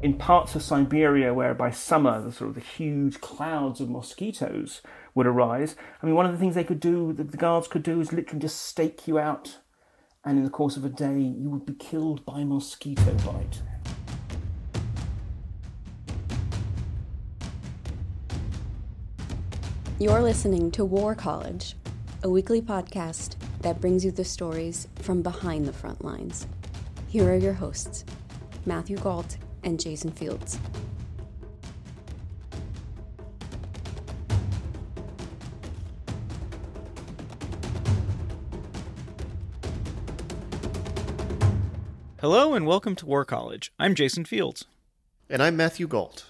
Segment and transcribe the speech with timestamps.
[0.00, 4.80] in parts of Siberia where by summer the sort of the huge clouds of mosquitoes
[5.14, 5.74] would arise.
[6.00, 8.12] I mean, one of the things they could do, that the guards could do, is
[8.12, 9.58] literally just stake you out,
[10.24, 13.62] and in the course of a day, you would be killed by mosquito bite.
[19.98, 21.74] You're listening to War College,
[22.22, 26.46] a weekly podcast that brings you the stories from behind the front lines.
[27.08, 28.04] Here are your hosts,
[28.64, 30.58] Matthew Gault and Jason Fields.
[42.20, 43.72] Hello and welcome to War College.
[43.78, 44.64] I'm Jason Fields.
[45.30, 46.26] And I'm Matthew Gault.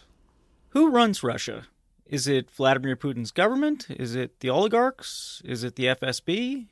[0.71, 1.67] Who runs Russia?
[2.05, 3.87] Is it Vladimir Putin's government?
[3.91, 5.41] Is it the oligarchs?
[5.45, 6.67] Is it the FSB?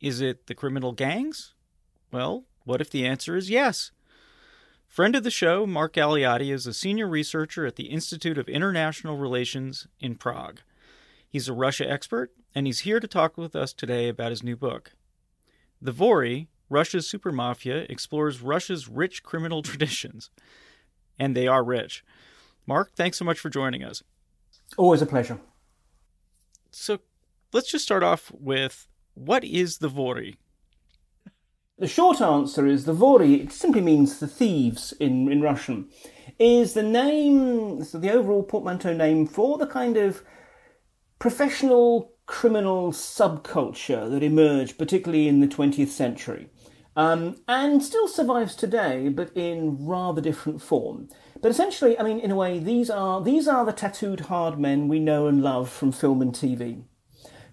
[0.00, 1.52] Is it the criminal gangs?
[2.10, 3.90] Well, what if the answer is yes?
[4.92, 9.16] Friend of the show, Mark Galeotti is a senior researcher at the Institute of International
[9.16, 10.60] Relations in Prague.
[11.26, 14.54] He's a Russia expert, and he's here to talk with us today about his new
[14.54, 14.92] book.
[15.80, 20.28] The Vory, Russia's Super Mafia, explores Russia's rich criminal traditions.
[21.18, 22.04] And they are rich.
[22.66, 24.02] Mark, thanks so much for joining us.
[24.76, 25.40] Always a pleasure.
[26.70, 26.98] So
[27.54, 30.36] let's just start off with what is the Vory?
[31.82, 35.88] The short answer is the Vory, it simply means the thieves in, in Russian,
[36.38, 40.22] is the name, so the overall portmanteau name for the kind of
[41.18, 46.48] professional criminal subculture that emerged, particularly in the 20th century.
[46.94, 51.08] Um, and still survives today, but in rather different form.
[51.40, 54.86] But essentially, I mean, in a way, these are these are the tattooed hard men
[54.86, 56.84] we know and love from film and TV.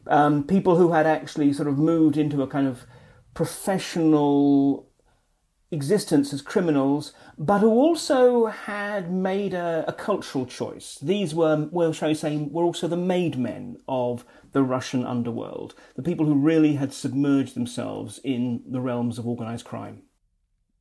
[0.06, 2.86] Um, people who had actually sort of moved into a kind of
[3.34, 4.90] professional
[5.72, 10.98] existence as criminals, but who also had made a, a, cultural choice.
[11.02, 15.76] These were, well, shall we say, were also the made men of the Russian underworld,
[15.96, 20.02] the people who really had submerged themselves in the realms of organized crime.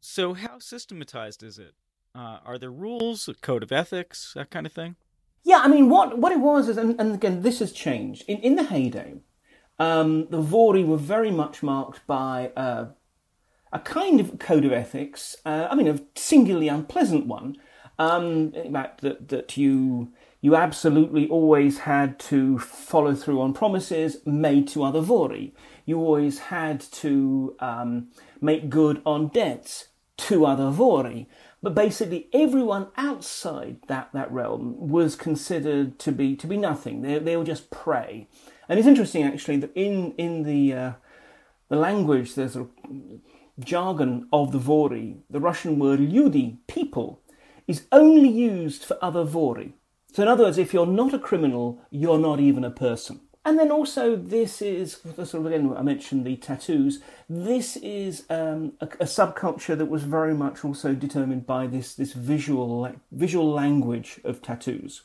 [0.00, 1.74] So, how systematized is it?
[2.14, 4.96] Uh, are there rules, a code of ethics, that kind of thing?
[5.44, 8.24] Yeah, I mean, what, what it was is, and, and again, this has changed.
[8.26, 9.20] In, in the heyday,
[9.78, 12.86] um, the Vory were very much marked by uh,
[13.72, 15.36] a kind of code of ethics.
[15.44, 17.56] Uh, I mean, a singularly unpleasant one.
[17.98, 24.68] Um, fact, that that you you absolutely always had to follow through on promises made
[24.68, 25.52] to other Vory.
[25.84, 28.08] You always had to um,
[28.40, 29.88] make good on debts
[30.18, 31.26] to other Vory.
[31.60, 37.02] But basically, everyone outside that, that realm was considered to be to be nothing.
[37.02, 38.28] They, they were just prey.
[38.68, 40.92] And it's interesting actually that in in the uh,
[41.68, 42.66] the language, there's a
[43.60, 47.20] jargon of the Vory, the Russian word "ludi" people,
[47.66, 49.72] is only used for other Vory.
[50.12, 53.20] So in other words, if you're not a criminal, you're not even a person.
[53.44, 55.74] And then also, this is sort of again.
[55.74, 57.00] I mentioned the tattoos.
[57.30, 62.12] This is um, a, a, subculture that was very much also determined by this this
[62.12, 65.02] visual visual language of tattoos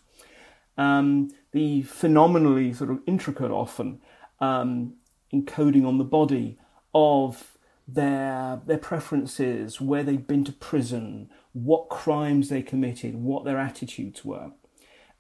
[0.77, 4.01] um, the phenomenally sort of intricate, often
[4.39, 4.95] um,
[5.33, 6.57] encoding on the body
[6.93, 7.57] of
[7.87, 14.23] their their preferences, where they'd been to prison, what crimes they committed, what their attitudes
[14.23, 14.51] were.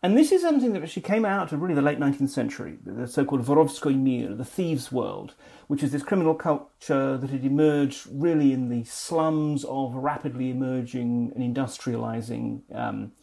[0.03, 3.07] And this is something that actually came out of really the late 19th century, the
[3.07, 5.33] so-called Vorovskoy Mir, the thieves' world,
[5.67, 11.31] which is this criminal culture that had emerged really in the slums of rapidly emerging
[11.33, 13.13] and industrializing um,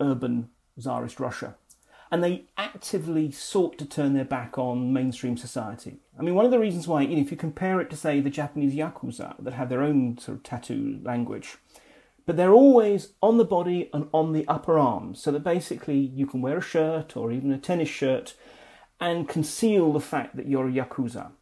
[0.00, 1.56] urban Tsarist Russia.
[2.10, 5.96] And they actively sought to turn their back on mainstream society.
[6.18, 8.20] I mean, one of the reasons why, you know, if you compare it to, say,
[8.20, 11.56] the Japanese Yakuza that have their own sort of tattoo language,
[12.26, 16.26] but they're always on the body and on the upper arms, so that basically you
[16.26, 18.34] can wear a shirt or even a tennis shirt
[19.00, 21.32] and conceal the fact that you're a Yakuza.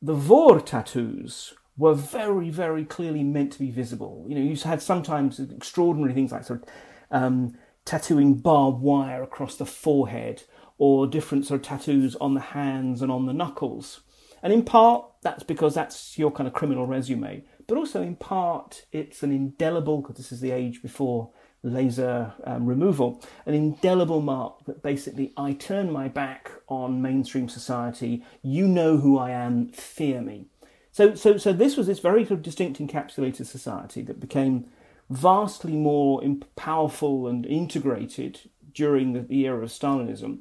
[0.00, 4.24] The Vor tattoos were very, very clearly meant to be visible.
[4.28, 6.68] You know, you had sometimes extraordinary things like sort of
[7.12, 10.44] um, tattooing barbed wire across the forehead
[10.78, 14.00] or different sort of tattoos on the hands and on the knuckles.
[14.42, 17.44] And in part, that's because that's your kind of criminal resume.
[17.68, 21.30] But also, in part, it's an indelible, because this is the age before
[21.62, 28.24] laser um, removal, an indelible mark that basically I turn my back on mainstream society.
[28.42, 30.46] You know who I am, fear me.
[30.90, 34.66] So, so, so this was this very sort of distinct encapsulated society that became
[35.12, 36.22] vastly more
[36.56, 40.40] powerful and integrated during the, the era of Stalinism.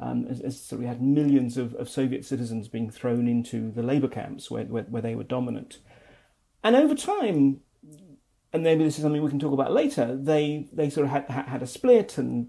[0.00, 3.84] Um, as, as so we had millions of, of, Soviet citizens being thrown into the
[3.84, 5.78] labor camps where, where, where, they were dominant.
[6.64, 7.60] And over time,
[8.52, 10.16] and maybe this is something we can talk about later.
[10.16, 12.48] They they sort of had had a split, and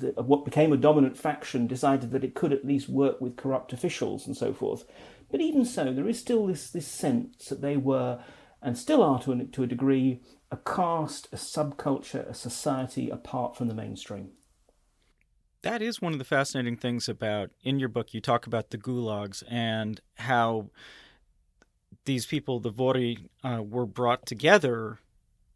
[0.00, 3.72] the, what became a dominant faction decided that it could at least work with corrupt
[3.72, 4.84] officials and so forth.
[5.30, 8.22] But even so, there is still this this sense that they were,
[8.62, 10.22] and still are to a, to a degree,
[10.52, 14.28] a caste, a subculture, a society apart from the mainstream.
[15.62, 18.12] That is one of the fascinating things about in your book.
[18.12, 20.70] You talk about the gulags and how
[22.04, 24.98] these people, the Vory, uh, were brought together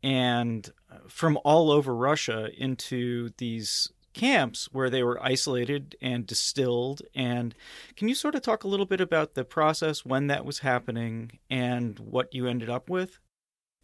[0.03, 7.03] and uh, from all over Russia into these camps where they were isolated and distilled.
[7.15, 7.55] And
[7.97, 11.39] can you sort of talk a little bit about the process when that was happening
[11.51, 13.19] and what you ended up with?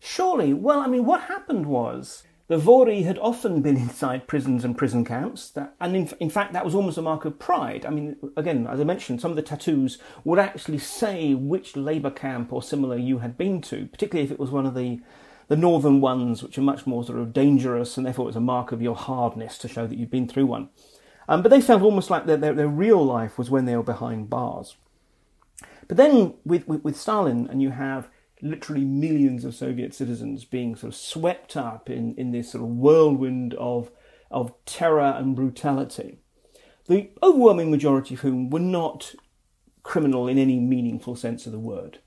[0.04, 0.52] Surely.
[0.52, 5.04] Well, I mean, what happened was the Vory had often been inside prisons and prison
[5.04, 7.86] camps, that, and in, in, fact, that was almost a mark of pride.
[7.86, 12.10] I mean, again, as I mentioned, some of the tattoos would actually say which labour
[12.10, 15.00] camp or similar you had been to, particularly if it was one of the,
[15.46, 18.40] the northern ones, which are much more sort of dangerous, and therefore it was a
[18.40, 20.68] mark of your hardness to show that you'd been through one.
[21.28, 23.84] Um, but they felt almost like their, their, their, real life was when they were
[23.84, 24.74] behind bars.
[25.86, 28.08] But then with, with, with Stalin, and you have
[28.42, 32.70] literally millions of Soviet citizens being sort of swept up in, in this sort of
[32.70, 33.90] whirlwind of,
[34.30, 36.18] of terror and brutality.
[36.88, 39.14] The overwhelming majority of whom were not
[39.84, 42.00] criminal in any meaningful sense of the word.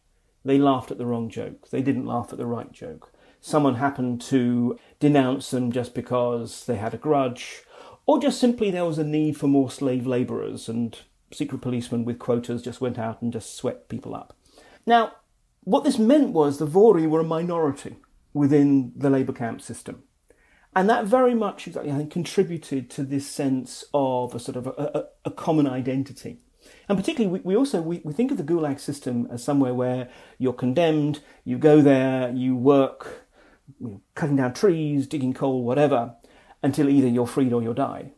[0.44, 1.70] They laughed at the wrong joke.
[1.70, 3.12] They didn't laugh at the right joke.
[3.42, 7.64] Someone happened to denounce them just because they had a grudge,
[8.06, 10.98] or just simply there was a need for more slave labourers, and
[11.32, 14.36] secret policemen with quotas just went out and just swept people up.
[14.86, 15.14] Now,
[15.66, 17.98] what this meant was the Vory were a minority
[18.34, 20.04] within the labour camp system.
[20.76, 24.72] And that very much, I think, contributed to this sense of a sort of a,
[24.72, 26.40] a, a common identity.
[26.90, 30.10] And particularly, we, we also we, we think of the Gulag system as somewhere where
[30.38, 33.26] you're condemned, you go there, you work,
[33.80, 36.16] you know, cutting down trees, digging coal, whatever,
[36.62, 38.12] until either you're freed or you die.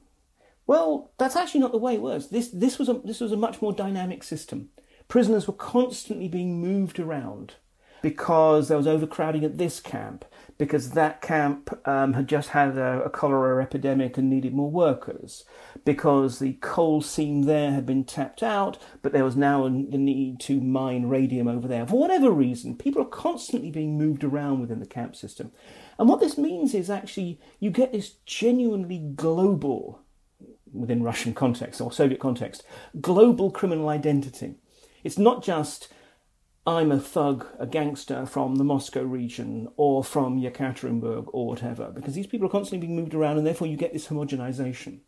[0.66, 2.28] Well, that's actually not the way it works.
[2.28, 4.70] This this was a this was a much more dynamic system
[5.08, 7.56] prisoners were constantly being moved around
[8.02, 10.26] because there was overcrowding at this camp,
[10.58, 15.46] because that camp um, had just had a, a, cholera epidemic and needed more workers,
[15.84, 19.98] because the coal seam there had been tapped out, but there was now a, the
[19.98, 21.86] need to mine radium over there.
[21.86, 25.52] For whatever reason, people are constantly being moved around within the camp system.
[25.98, 30.02] And what this means is actually you get this genuinely global,
[30.72, 32.64] within Russian context or Soviet context,
[33.02, 34.56] global criminal identity
[35.04, 35.90] it's not just
[36.68, 42.14] I'm a thug, a gangster from the Moscow region or from Yekaterinburg or whatever, because
[42.14, 45.00] these people are constantly being moved around and therefore you get this homogenization.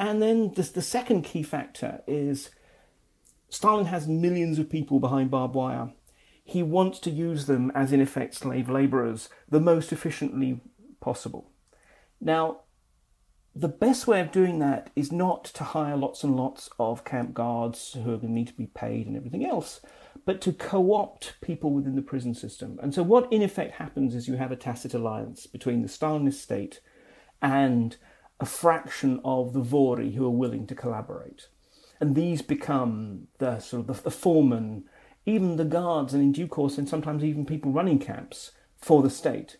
[0.00, 2.50] And then the, the second key factor is
[3.48, 5.92] Stalin has millions of people behind barbed wire.
[6.42, 10.60] He wants to use them as, in effect, slave laborers the most efficiently
[11.00, 11.52] possible.
[12.20, 12.62] Now,
[13.58, 17.32] the best way of doing that is not to hire lots and lots of camp
[17.32, 19.80] guards who are going to need to be paid and everything else,
[20.26, 22.78] but to co opt people within the prison system.
[22.82, 26.34] And so, what in effect happens is you have a tacit alliance between the Stalinist
[26.34, 26.80] state
[27.40, 27.96] and
[28.38, 31.48] a fraction of the Vory who are willing to collaborate.
[31.98, 34.84] And these become the sort of the, the foremen,
[35.24, 39.08] even the guards, and in due course, and sometimes even people running camps for the
[39.08, 39.56] state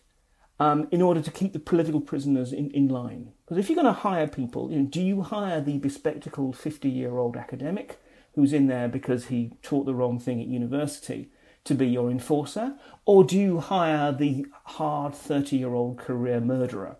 [0.59, 3.31] um, in order to keep the political prisoners in, in line.
[3.45, 6.89] Because if you're going to hire people, you know, do you hire the bespectacled 50
[6.89, 7.99] year old academic
[8.35, 11.29] who's in there because he taught the wrong thing at university
[11.63, 12.75] to be your enforcer?
[13.05, 16.97] Or do you hire the hard 30 year old career murderer?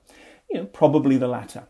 [0.49, 1.67] You know, probably the latter.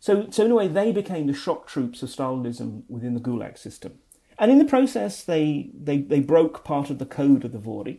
[0.00, 3.58] So, so in a way, they became the shock troops of Stalinism within the Gulag
[3.58, 3.98] system.
[4.38, 7.98] And in the process, they, they, they broke part of the code of the Vory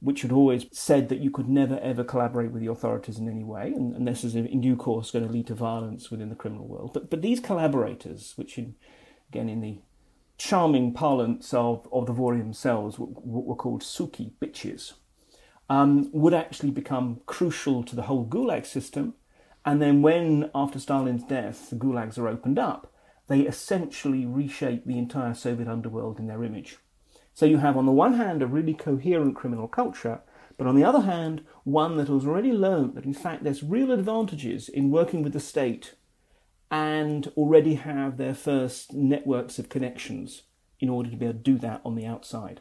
[0.00, 3.44] which had always said that you could never ever collaborate with the authorities in any
[3.44, 6.34] way, and, and this is in due course going to lead to violence within the
[6.34, 6.92] criminal world.
[6.92, 8.74] But but these collaborators, which in,
[9.28, 9.80] again in the
[10.38, 14.94] charming parlance of, of the Vory themselves were, were called suki bitches,
[15.68, 19.14] um, would actually become crucial to the whole Gulag system.
[19.66, 22.90] And then when after Stalin's death the Gulags are opened up,
[23.28, 26.78] they essentially reshape the entire Soviet underworld in their image.
[27.40, 30.20] So you have, on the one hand, a really coherent criminal culture,
[30.58, 33.92] but on the other hand, one that has already learned that, in fact, there's real
[33.92, 35.94] advantages in working with the state
[36.70, 40.42] and already have their first networks of connections
[40.80, 42.60] in order to be able to do that on the outside.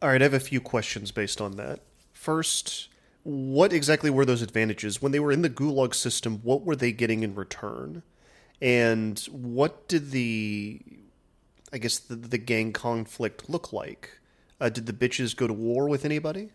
[0.00, 1.80] All right, I have a few questions based on that.
[2.14, 2.88] First,
[3.22, 5.02] what exactly were those advantages?
[5.02, 8.02] When they were in the Gulag system, what were they getting in return?
[8.62, 10.80] And what did the
[11.72, 14.18] I guess the, the gang conflict look like?
[14.60, 16.50] Uh, did the bitches go to war with anybody?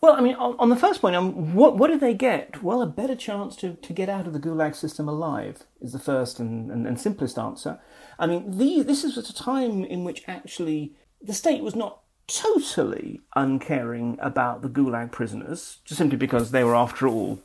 [0.00, 2.62] Well, I mean, on, on the first point, um, what what did they get?
[2.62, 5.98] Well, a better chance to, to get out of the Gulag system alive is the
[5.98, 7.78] first and, and, and simplest answer.
[8.18, 12.00] I mean, the, this is at a time in which actually the state was not
[12.26, 17.40] totally uncaring about the Gulag prisoners, just simply because they were, after all,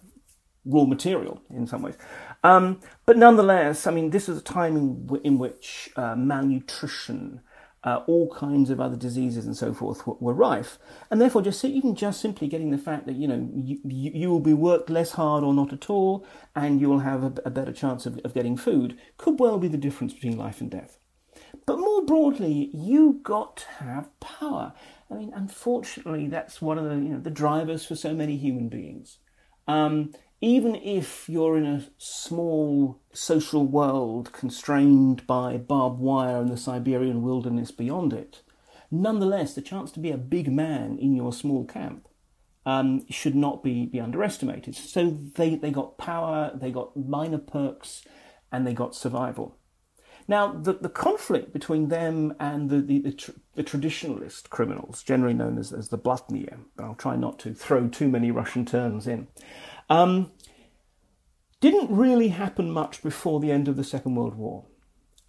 [0.66, 1.96] raw material in some ways.
[2.46, 7.42] Um, but nonetheless, I mean, this was a time in, in which uh, malnutrition,
[7.84, 10.78] uh, all kinds of other diseases and so forth were, were, rife,
[11.10, 14.30] and therefore, just even just simply getting the fact that you know you, you, you
[14.30, 16.24] will be worked less hard or not at all,
[16.56, 19.68] and you will have a, a better chance of, of getting food, could well be
[19.68, 21.00] the difference between life and death.
[21.66, 24.74] But more broadly, you got to have power.
[25.10, 28.70] I mean, unfortunately, that's one of the you know the drivers for so many human
[28.70, 29.18] beings.
[29.68, 30.12] Um,
[30.42, 37.22] even if you're in a small social world constrained by barbed wire and the Siberian
[37.22, 38.42] wilderness beyond it,
[38.92, 42.08] nonetheless, the chance to be a big man in your small camp
[42.66, 44.76] um, should not be, be underestimated.
[44.76, 48.06] So they, they got power, they got minor perks,
[48.52, 49.58] and they got survival.
[50.28, 55.36] Now, the, the conflict between them and the, the, the, tr- the traditionalist criminals, generally
[55.36, 59.28] known as, as the Blatnie, I'll try not to throw too many Russian terms in,
[59.90, 60.32] um,
[61.62, 64.66] didn't really happen much before the end of the Second World War.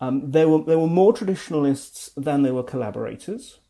[0.00, 3.60] Um, there, were, there were more traditionalists than there were collaborators.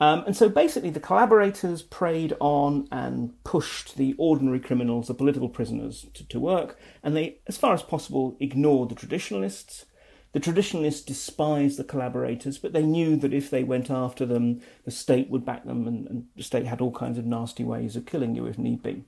[0.00, 5.48] Um, and so basically, the collaborators preyed on and pushed the ordinary criminals, the political
[5.48, 9.86] prisoners, to, to work, and they, as far as possible, ignored the traditionalists.
[10.32, 14.90] The traditionalists despised the collaborators, but they knew that if they went after them, the
[14.90, 18.06] state would back them, and, and the state had all kinds of nasty ways of
[18.06, 19.04] killing you if need be.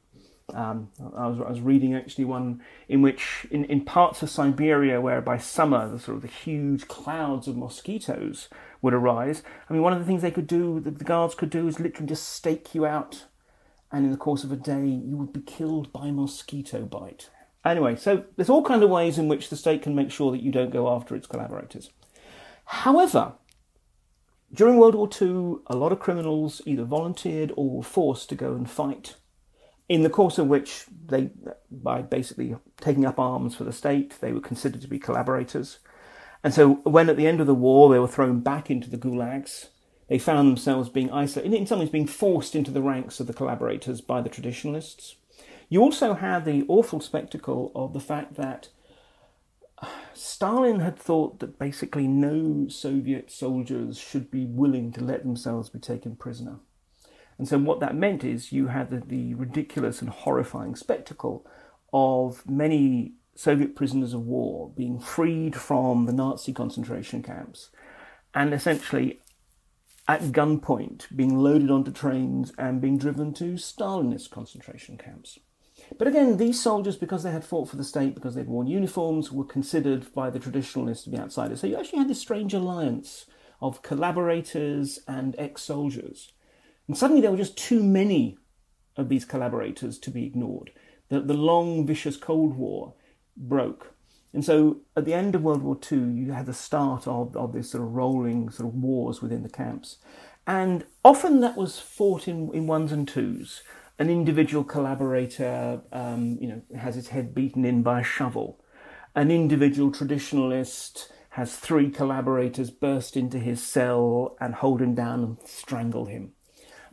[0.54, 5.00] Um, I, was, I was reading actually one in which, in, in parts of Siberia,
[5.00, 8.48] where by summer the sort of the huge clouds of mosquitoes
[8.82, 9.42] would arise.
[9.68, 12.08] I mean, one of the things they could do, the guards could do, is literally
[12.08, 13.26] just stake you out,
[13.92, 17.30] and in the course of a day, you would be killed by mosquito bite.
[17.64, 20.42] Anyway, so there's all kinds of ways in which the state can make sure that
[20.42, 21.90] you don't go after its collaborators.
[22.64, 23.34] However,
[24.52, 28.54] during World War II, a lot of criminals either volunteered or were forced to go
[28.54, 29.16] and fight
[29.90, 31.30] in the course of which they,
[31.68, 35.80] by basically taking up arms for the state, they were considered to be collaborators.
[36.44, 38.96] And so when at the end of the war they were thrown back into the
[38.96, 39.66] gulags,
[40.06, 43.32] they found themselves being isolated, in some ways being forced into the ranks of the
[43.32, 45.16] collaborators by the traditionalists.
[45.68, 48.68] You also had the awful spectacle of the fact that
[50.14, 55.80] Stalin had thought that basically no Soviet soldiers should be willing to let themselves be
[55.80, 56.60] taken prisoner.
[57.40, 61.46] And so, what that meant is you had the, the ridiculous and horrifying spectacle
[61.90, 67.70] of many Soviet prisoners of war being freed from the Nazi concentration camps
[68.34, 69.20] and essentially
[70.06, 75.38] at gunpoint being loaded onto trains and being driven to Stalinist concentration camps.
[75.96, 79.32] But again, these soldiers, because they had fought for the state, because they'd worn uniforms,
[79.32, 81.62] were considered by the traditionalists to be outsiders.
[81.62, 83.24] So you actually had this strange alliance
[83.62, 86.32] of collaborators and ex soldiers
[86.90, 88.36] and suddenly there were just too many
[88.96, 90.72] of these collaborators to be ignored.
[91.08, 92.94] The, the long, vicious Cold War
[93.36, 93.94] broke.
[94.32, 97.52] And so at the end of World War II, you had the start of, of
[97.52, 99.98] this sort of rolling sort of wars within the camps.
[100.48, 103.62] And often that was fought in, in ones and twos.
[104.00, 108.58] An individual collaborator, um, you know, has his head beaten in by a shovel.
[109.14, 115.38] An individual traditionalist has three collaborators burst into his cell and hold him down and
[115.44, 116.32] strangle him.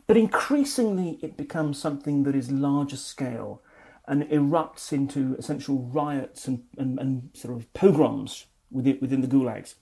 [0.08, 3.62] But increasingly, it becomes something that is larger scale
[4.06, 9.74] and erupts into essential riots and, and, and sort of pogroms within, within the gulags.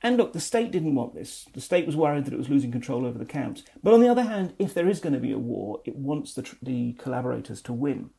[0.00, 1.48] And look, the state didn't want this.
[1.54, 3.64] The state was worried that it was losing control over the camps.
[3.82, 6.34] But on the other hand, if there is going to be a war, it wants
[6.34, 8.10] the, the collaborators to win.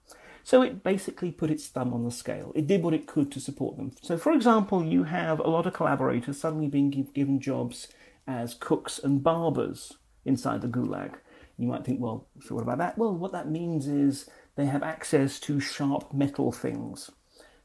[0.43, 2.51] So it basically put its thumb on the scale.
[2.53, 3.93] It did what it could to support them.
[4.01, 7.87] So, for example, you have a lot of collaborators suddenly being given jobs
[8.27, 9.93] as cooks and barbers
[10.25, 11.13] inside the gulag.
[11.57, 12.97] You might think, well, so what about that?
[12.97, 17.09] Well, what that means is they have access to sharp metal things.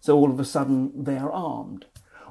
[0.00, 1.87] So all of a sudden they are armed.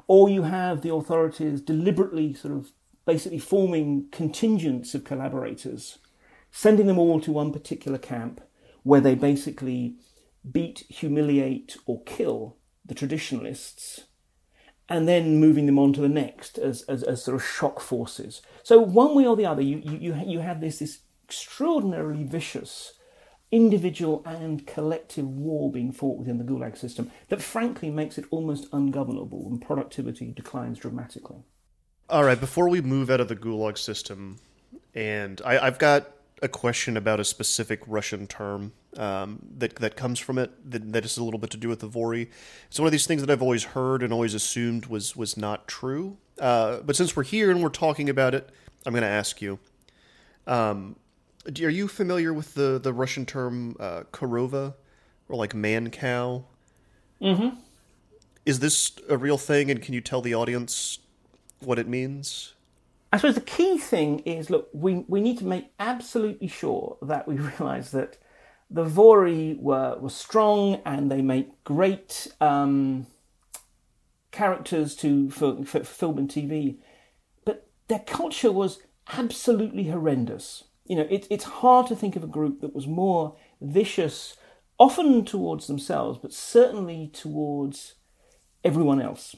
[0.06, 2.72] Or you have the authorities deliberately sort of
[3.06, 5.98] basically forming contingents of collaborators,
[6.50, 8.40] sending them all to one particular camp
[8.82, 9.96] where they basically
[10.50, 14.06] beat, humiliate, or kill the traditionalists,
[14.88, 18.42] and then moving them on to the next as, as, as sort of shock forces.
[18.62, 22.94] So one way or the other, you, you, you have this, this extraordinarily vicious
[23.52, 28.66] individual and collective war being fought within the Gulag system that frankly makes it almost
[28.72, 31.44] ungovernable and productivity declines dramatically.
[32.08, 34.40] All right, before we move out of the Gulag system,
[34.92, 36.10] and I, have got
[36.42, 41.04] a question about a specific Russian term um, that that comes from it that, that
[41.04, 42.28] is a little bit to do with the Vory.
[42.66, 45.68] It's one of these things that I've always heard and always assumed was was not
[45.68, 46.16] true.
[46.40, 48.48] Uh, but since we're here and we're talking about it,
[48.84, 49.60] I'm going to ask you.
[50.48, 50.96] Um,
[51.46, 54.74] are you familiar with the the Russian term uh, korova
[55.28, 56.44] or like man cow?
[57.20, 57.56] Mm-hmm.
[58.46, 60.98] Is this a real thing, and can you tell the audience
[61.60, 62.54] what it means?
[63.12, 67.26] I suppose the key thing is look, we, we need to make absolutely sure that
[67.26, 68.18] we realise that
[68.70, 73.06] the Vory were, were strong and they make great um,
[74.30, 76.76] characters to for, for film and TV,
[77.44, 78.80] but their culture was
[79.12, 80.64] absolutely horrendous.
[80.90, 84.36] You know, it, it's hard to think of a group that was more vicious,
[84.76, 87.94] often towards themselves, but certainly towards
[88.64, 89.36] everyone else.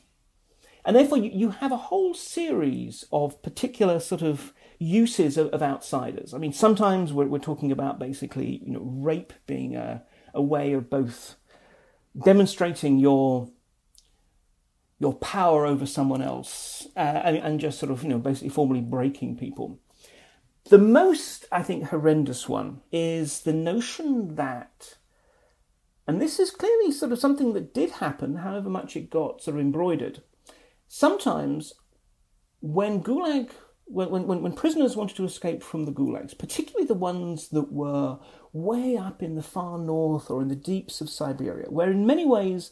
[0.83, 5.61] And therefore, you, you have a whole series of particular sort of uses of, of
[5.61, 6.33] outsiders.
[6.33, 10.73] I mean, sometimes we're, we're, talking about basically, you know, rape being a, a way
[10.73, 11.37] of both
[12.25, 13.51] demonstrating your
[14.99, 18.81] your power over someone else uh, and, and just sort of, you know, basically formally
[18.81, 19.81] breaking people.
[20.69, 24.97] The most, I think, horrendous one is the notion that,
[26.07, 29.57] and this is clearly sort of something that did happen, however much it got sort
[29.57, 30.23] of embroidered
[30.93, 31.73] sometimes
[32.61, 33.51] when Gulag,
[33.87, 38.19] when, when, when prisoners wanted to escape from the Gulags, particularly the ones that were
[38.53, 42.27] way up in the far north or in the deeps of Siberia, where in many
[42.27, 42.71] ways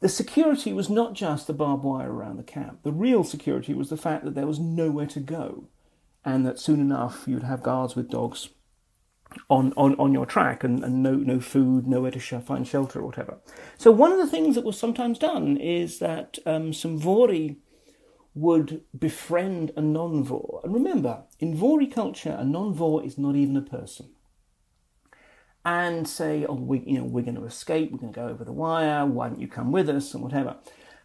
[0.00, 2.82] the security was not just the barbed wire around the camp.
[2.82, 5.68] The real security was the fact that there was nowhere to go,
[6.24, 8.50] and that soon enough you'd have guards with dogs
[9.48, 13.00] on, on, on your track and, and no, no food, nowhere to sh- find shelter
[13.00, 13.38] or whatever.
[13.78, 17.56] So, one of the things that was sometimes done is that um, some Vory
[18.34, 20.60] would befriend a non Vor.
[20.64, 24.10] And remember, in Vory culture, a non Vor is not even a person.
[25.64, 28.44] And say, oh, we, you know, we're going to escape, we're going to go over
[28.44, 30.56] the wire, why don't you come with us, and whatever.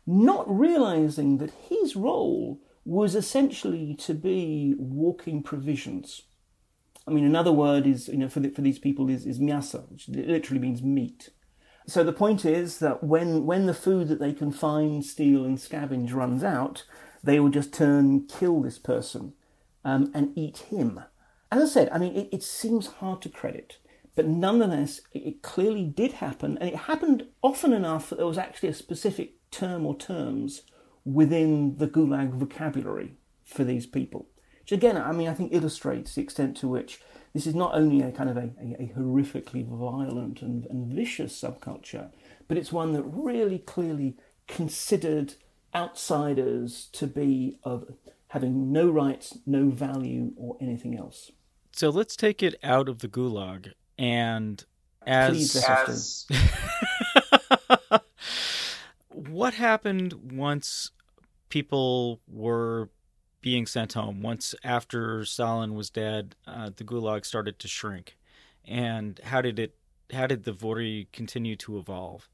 [0.08, 6.24] Not realizing that his role was essentially to be walking provisions
[7.08, 9.90] I mean, another word is, you know, for, the, for these people is, is miasa,
[9.92, 11.30] which literally means meat.
[11.88, 15.58] So the point is that when, when the food that they can find, steal, and
[15.58, 16.84] scavenge runs out,
[17.24, 19.34] they will just turn, kill this person,
[19.84, 21.00] um, and eat him.
[21.52, 23.78] As I said, I mean, it, it seems hard to credit,
[24.16, 28.40] but nonetheless, it, it clearly did happen, and it happened often enough that there was
[28.40, 30.64] actually a specific term or terms
[31.06, 33.14] within the Gulag vocabulary
[33.46, 34.28] for these people.
[34.62, 37.00] Which again, I mean, I think illustrates the extent to which
[37.34, 41.40] this is not only a kind of a, a, a horrifically violent and, and vicious
[41.40, 42.10] subculture,
[42.48, 45.36] but it's one that really clearly considered
[45.76, 47.94] outsiders to be of
[48.30, 51.32] having no rights, no value, or anything else.
[51.72, 54.64] So let's take it out of the gulag and
[55.06, 56.26] as, as...
[59.10, 60.92] what happened once
[61.56, 62.90] people were
[63.40, 64.22] being sent home.
[64.22, 68.18] Once after Stalin was dead, uh, the Gulag started to shrink.
[68.66, 69.74] And how did it?
[70.12, 72.28] How did the Vory continue to evolve?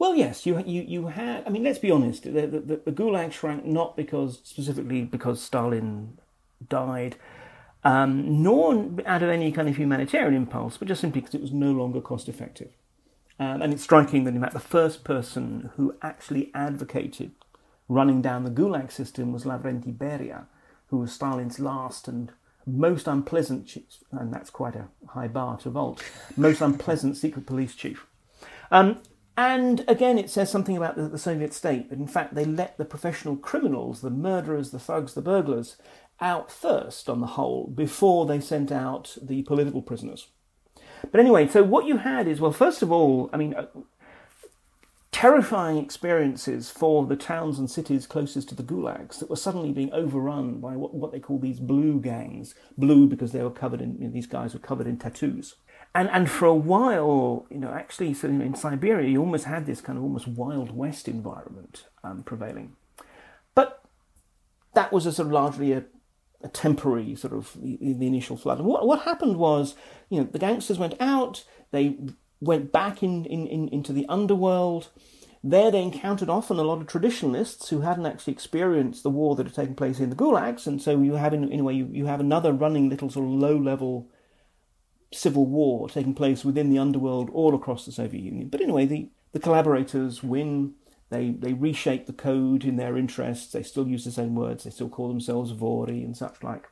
[0.00, 1.46] Well, yes, you you you had.
[1.46, 2.24] I mean, let's be honest.
[2.24, 6.18] The, the, the Gulag shrank not because specifically because Stalin
[6.68, 7.14] died,
[7.84, 11.52] um, nor out of any kind of humanitarian impulse, but just simply because it was
[11.52, 12.72] no longer cost effective.
[13.38, 17.32] Um, and it's striking that in fact the first person who actually advocated
[17.88, 20.46] running down the Gulag system was Lavrenti Beria,
[20.88, 22.32] who was Stalin's last and
[22.66, 26.02] most unpleasant chief, and that's quite a high bar to vault,
[26.36, 28.06] most unpleasant secret police chief.
[28.70, 29.00] Um,
[29.36, 32.78] and again, it says something about the, the, Soviet state that in fact they let
[32.78, 35.76] the professional criminals, the murderers, the thugs, the burglars,
[36.20, 40.28] out first on the whole before they sent out the political prisoners.
[41.10, 43.66] But anyway, so what you had is well, first of all, I mean, uh,
[45.16, 49.90] terrifying experiences for the towns and cities closest to the gulags that were suddenly being
[49.94, 52.54] overrun by what, what they call these blue gangs.
[52.76, 55.54] Blue because they were covered in, you know, these guys were covered in tattoos.
[55.94, 59.80] And, and for a while, you know, actually, so in Siberia, you almost had this
[59.80, 62.76] kind of almost Wild West environment um, prevailing.
[63.54, 63.82] But
[64.74, 65.84] that was a sort of largely a,
[66.42, 68.58] a temporary sort of the, initial flood.
[68.58, 69.76] And what, what happened was,
[70.10, 71.96] you know, the gangsters went out, they
[72.40, 74.88] went back in, in, in, into the underworld.
[75.44, 79.46] There they encountered often a lot of traditionalists who hadn't actually experienced the war that
[79.46, 81.88] had taken place in the gulags, and so you have in, in a way you,
[81.92, 84.08] you have another running little sort of low level
[85.12, 88.48] civil war taking place within the underworld all across the Soviet Union.
[88.48, 90.74] But anyway, the, the collaborators win.
[91.08, 93.52] They they reshape the code in their interests.
[93.52, 94.64] They still use the same words.
[94.64, 96.68] They still call themselves Vory and such like.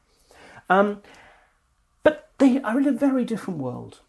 [0.68, 1.00] Um,
[2.03, 4.00] But they are in a very different world.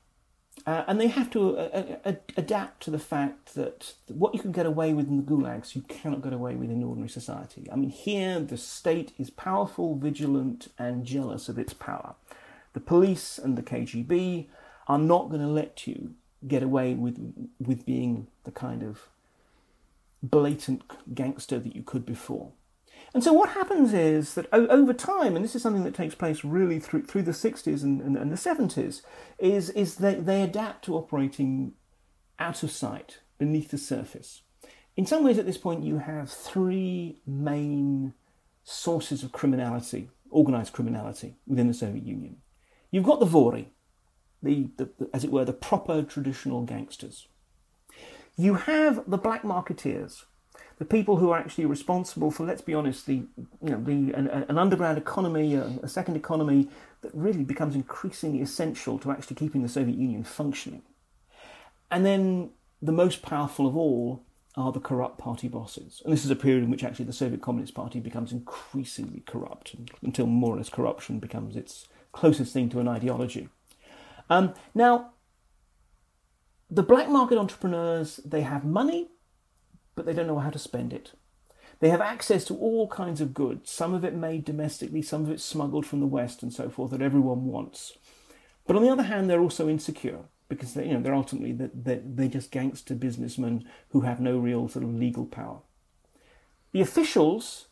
[0.65, 4.52] Uh, and they have to uh, uh, adapt to the fact that what you can
[4.52, 7.68] get away with in the gulags, you cannot get away with in ordinary society.
[7.72, 12.15] I mean, here the state is powerful, vigilant, and jealous of its power.
[12.74, 14.48] The police and the KGB
[14.88, 16.15] are not going to let you
[16.48, 17.18] get away with
[17.60, 19.10] with being the kind of
[20.22, 22.52] blatant gangster that you could before.
[23.13, 26.44] And so what happens is that over time, and this is something that takes place
[26.44, 29.02] really through through the 60s and, and, and the 70s,
[29.39, 31.74] is, is they, they adapt to operating
[32.39, 34.41] out of sight, beneath the surface.
[34.98, 38.13] In some ways, at this point, you have three main
[38.63, 42.38] sources of criminality, organized criminality, within the Soviet Union.
[42.91, 43.68] You've got the Vory,
[44.41, 47.28] the, the, the, as it were, the proper traditional gangsters.
[48.38, 50.24] You have the black marketeers,
[50.77, 53.23] the people who are actually responsible for, let's be honest, the
[53.61, 56.67] you know the an, an underground economy, a, a, second economy
[57.01, 60.81] that really becomes increasingly essential to actually keeping the Soviet Union functioning.
[61.89, 62.49] And then
[62.81, 64.23] the most powerful of all
[64.57, 67.41] are the corrupt party bosses, and this is a period in which actually the Soviet
[67.41, 72.79] Communist Party becomes increasingly corrupt until more or less corruption becomes its closest thing to
[72.79, 73.49] an ideology.
[74.29, 75.11] Um, now,
[76.69, 79.09] the black market entrepreneurs they have money
[79.95, 81.13] but they don't know how to spend it.
[81.79, 85.31] They have access to all kinds of goods, some of it made domestically, some of
[85.31, 87.97] it smuggled from the West and so forth, that everyone wants.
[88.65, 92.01] But on the other hand, they're also insecure because they, you know, they're ultimately they're,
[92.03, 95.60] they're just gangster businessmen who have no real sort of legal power.
[96.71, 97.67] The officials,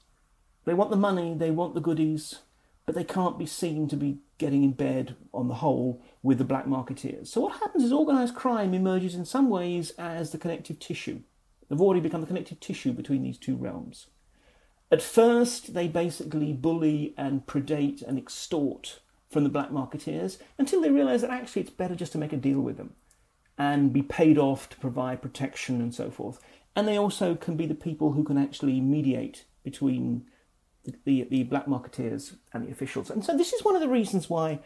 [0.66, 2.40] they want the money, they want the goodies,
[2.86, 6.44] but they can't be seen to be getting in bed on the whole with the
[6.44, 7.28] black marketeers.
[7.28, 11.22] So what happens is organised crime emerges in some ways as the connective tissue
[11.74, 14.08] have already become the connective tissue between these two realms.
[14.92, 20.92] At first, they basically bully and predate and extort from the black marketeers until they
[20.92, 22.94] realize that actually it's better just to make a deal with them
[23.58, 26.40] and be paid off to provide protection and so forth.
[26.76, 30.26] And they also can be the people who can actually mediate between
[30.84, 33.10] the, the, the black marketeers and the officials.
[33.10, 34.60] And so this is one of the reasons why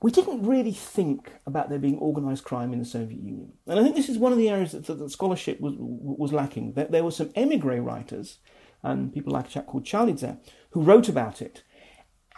[0.00, 3.52] we didn't really think about there being organised crime in the Soviet Union.
[3.66, 6.74] And I think this is one of the areas that, that scholarship was, was lacking.
[6.74, 8.38] There, there were some emigre writers,
[8.82, 10.38] and people like a chap called Chalidze,
[10.70, 11.64] who wrote about it.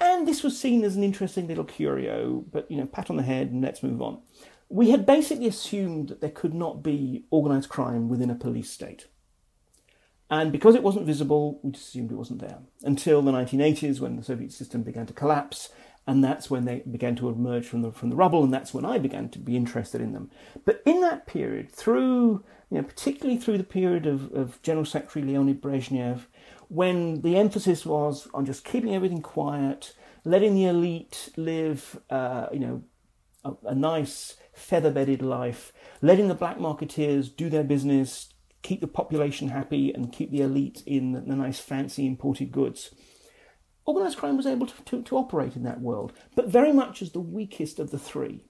[0.00, 3.22] And this was seen as an interesting little curio, but, you know, pat on the
[3.22, 4.22] head and let's move on.
[4.70, 9.08] We had basically assumed that there could not be organised crime within a police state.
[10.30, 12.60] And because it wasn't visible, we just assumed it wasn't there.
[12.82, 15.70] Until the 1980s, when the Soviet system began to collapse
[16.10, 18.84] and that's when they began to emerge from the from the rubble, and that's when
[18.84, 20.28] I began to be interested in them.
[20.64, 25.24] But in that period, through you know, particularly through the period of, of General Secretary
[25.24, 26.22] Leonid Brezhnev,
[26.66, 29.94] when the emphasis was on just keeping everything quiet,
[30.24, 32.82] letting the elite live, uh, you know,
[33.44, 39.48] a, a nice feather-bedded life, letting the black marketeers do their business, keep the population
[39.48, 42.92] happy, and keep the elite in the nice fancy imported goods
[43.90, 47.10] organised crime was able to, to, to, operate in that world, but very much as
[47.10, 48.44] the weakest of the three.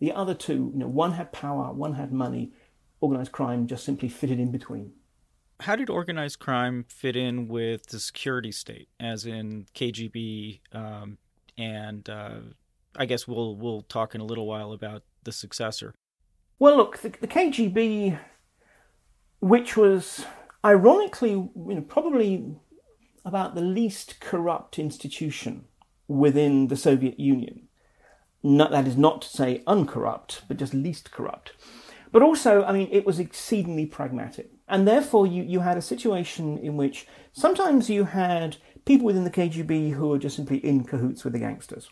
[0.00, 2.52] The other two, you know, one had power, one had money.
[3.00, 4.92] Organised crime just simply fitted in between.
[5.60, 11.18] How did organized crime fit in with the security state, as in KGB, um,
[11.56, 12.40] and uh,
[12.96, 15.94] I guess we'll we'll talk in a little while about the successor.
[16.58, 18.18] Well, look, the, the KGB,
[19.40, 20.24] which was
[20.64, 22.56] ironically, you know, probably
[23.24, 25.64] about the least corrupt institution
[26.08, 27.68] within the Soviet Union.
[28.42, 31.52] Not, that is not to say uncorrupt, but just least corrupt.
[32.12, 34.50] But also, I mean, it was exceedingly pragmatic.
[34.68, 39.30] And therefore, you, you had a situation in which sometimes you had people within the
[39.30, 41.88] KGB who were just simply in cahoots with the gangsters.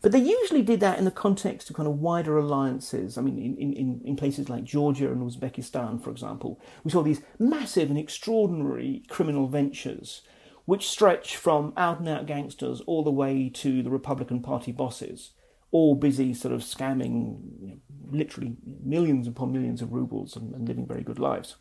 [0.00, 3.18] But they usually did that in the context of kind of wider alliances.
[3.18, 7.20] I mean, in, in, in places like Georgia and Uzbekistan, for example, we saw these
[7.38, 10.22] massive and extraordinary criminal ventures
[10.64, 15.32] which stretch from out and out gangsters all the way to the Republican Party bosses,
[15.70, 17.76] all busy sort of scamming you know,
[18.10, 21.56] literally millions upon millions of rubles and, and, living very good lives.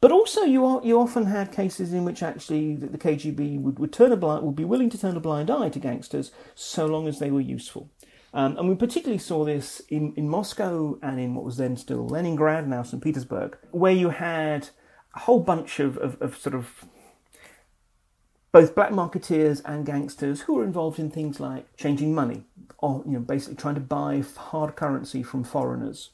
[0.00, 3.92] But also, you you often had cases in which actually the, the KGB would, would
[3.92, 7.08] turn a blind, would be willing to turn a blind eye to gangsters so long
[7.08, 7.90] as they were useful.
[8.32, 12.06] Um, and we particularly saw this in, in Moscow and in what was then still
[12.06, 13.02] Leningrad, now St.
[13.02, 14.68] Petersburg, where you had
[15.14, 16.84] a whole bunch of, of, of sort of
[18.56, 22.42] both black marketeers and gangsters who were involved in things like changing money,
[22.78, 26.12] or you know, basically trying to buy hard currency from foreigners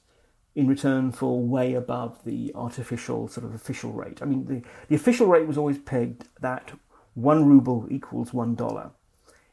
[0.57, 4.21] in return for way above the artificial sort of official rate.
[4.21, 6.73] I mean, the, the official rate was always pegged that
[7.15, 8.91] one ruble equals one dollar.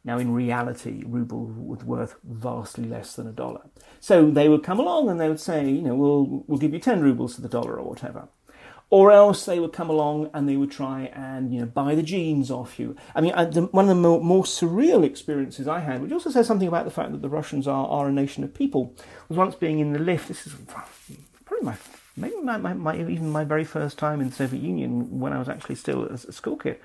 [0.04, 3.70] Now, in reality, ruble was worth vastly less than a dollar.
[4.00, 6.80] So they would come along and they would say, you know, we'll, we'll give you
[6.80, 8.30] 10 rubles to the dollar or whatever.
[8.92, 12.02] Or else they would come along and they would try and, you know, buy the
[12.02, 12.96] jeans off you.
[13.14, 16.68] I mean, one of the more, more surreal experiences I had, which also says something
[16.68, 18.96] about the fact that the Russians are, are a nation of people,
[19.28, 20.28] was once being in the lift.
[20.28, 20.56] This is
[21.46, 21.76] probably my,
[22.18, 25.40] maybe my, my, my even my very first time in the Soviet Union when I
[25.40, 26.80] was actually still a, a school kid.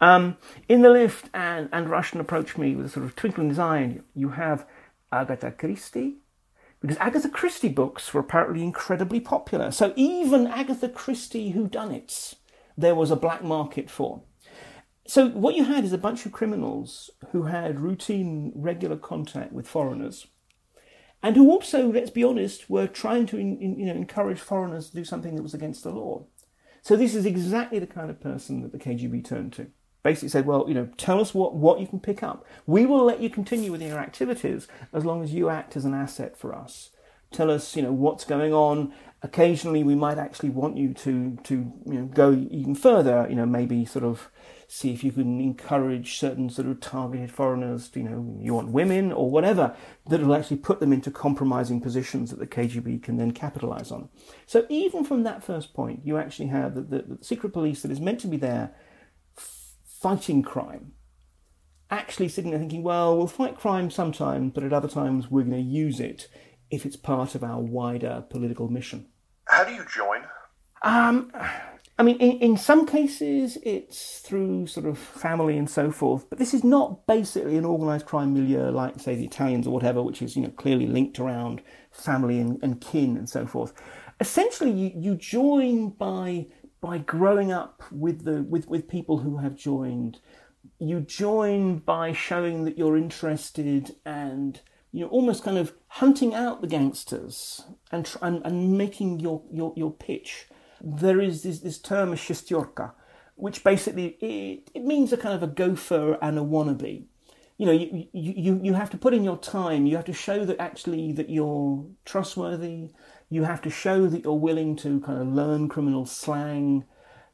[0.00, 0.36] Um,
[0.68, 3.58] in the lift, and, and Russian approached me with a sort of twinkling in his
[3.60, 4.00] eye.
[4.16, 4.66] You have
[5.12, 6.16] Agatha Christie,
[6.86, 9.72] because Agatha Christie books were apparently incredibly popular.
[9.72, 12.36] So even Agatha Christie whodunits,
[12.76, 14.22] there was a black market for.
[15.04, 19.66] So what you had is a bunch of criminals who had routine, regular contact with
[19.66, 20.28] foreigners,
[21.22, 25.04] and who also, let's be honest, were trying to you know encourage foreigners to do
[25.04, 26.26] something that was against the law.
[26.82, 29.72] So this is exactly the kind of person that the KGB turned to
[30.06, 32.46] basically said, well, you know, tell us what, what you can pick up.
[32.64, 35.94] We will let you continue with your activities as long as you act as an
[35.94, 36.90] asset for us.
[37.32, 38.92] Tell us, you know, what's going on.
[39.22, 43.26] Occasionally, we might actually want you to, to you know, go even further.
[43.28, 44.30] You know, maybe sort of
[44.68, 47.90] see if you can encourage certain sort of targeted foreigners.
[47.94, 49.74] You know, you want women or whatever
[50.08, 54.08] that will actually put them into compromising positions that the KGB can then capitalize on.
[54.46, 57.90] So even from that first point, you actually have the, the, the secret police that
[57.90, 58.72] is meant to be there
[60.00, 60.92] fighting crime,
[61.90, 65.52] actually sitting there thinking, well, we'll fight crime sometimes, but at other times we're going
[65.52, 66.28] to use it
[66.70, 69.06] if it's part of our wider political mission.
[69.44, 70.22] How do you join?
[70.82, 71.32] Um,
[71.98, 76.38] I mean, in, in some cases, it's through sort of family and so forth, but
[76.38, 80.20] this is not basically an organised crime milieu like, say, the Italians or whatever, which
[80.20, 83.72] is, you know, clearly linked around family and, and kin and so forth.
[84.20, 86.46] Essentially, you, you join by
[86.86, 90.20] by growing up with the with, with people who have joined.
[90.78, 94.60] You join by showing that you're interested and
[94.92, 99.72] you know almost kind of hunting out the gangsters and and, and making your, your
[99.76, 100.46] your pitch.
[100.80, 102.92] There is this this term a shestyorka,
[103.34, 107.06] which basically it, it means a kind of a gopher and a wannabe
[107.58, 110.44] you know you, you you have to put in your time you have to show
[110.44, 112.90] that actually that you're trustworthy
[113.28, 116.84] you have to show that you're willing to kind of learn criminal slang.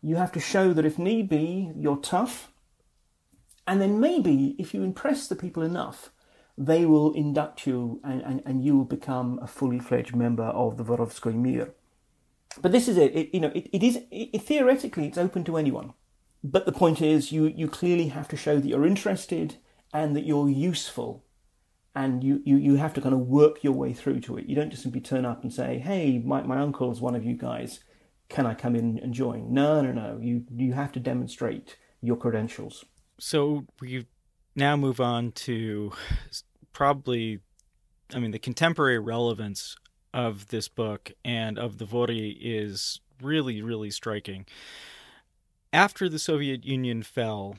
[0.00, 2.52] You have to show that if need be, you're tough.
[3.66, 6.10] And then maybe if you impress the people enough,
[6.58, 10.76] they will induct you and, and, and you will become a fully fledged member of
[10.76, 11.72] the Vorovskoy Mir.
[12.60, 13.14] But this is it.
[13.14, 15.94] it you know, it, it is it, theoretically it's open to anyone.
[16.44, 19.56] But the point is, you you clearly have to show that you're interested
[19.94, 21.24] and that you're useful
[21.94, 24.46] and you, you, you have to kind of work your way through to it.
[24.46, 27.24] You don't just simply turn up and say, "Hey, my my uncle is one of
[27.24, 27.80] you guys.
[28.28, 30.18] Can I come in and join?" No, no, no.
[30.20, 32.84] You you have to demonstrate your credentials.
[33.18, 34.06] So we
[34.56, 35.92] now move on to
[36.72, 37.40] probably,
[38.14, 39.76] I mean, the contemporary relevance
[40.12, 44.46] of this book and of the Vory is really, really striking.
[45.72, 47.56] After the Soviet Union fell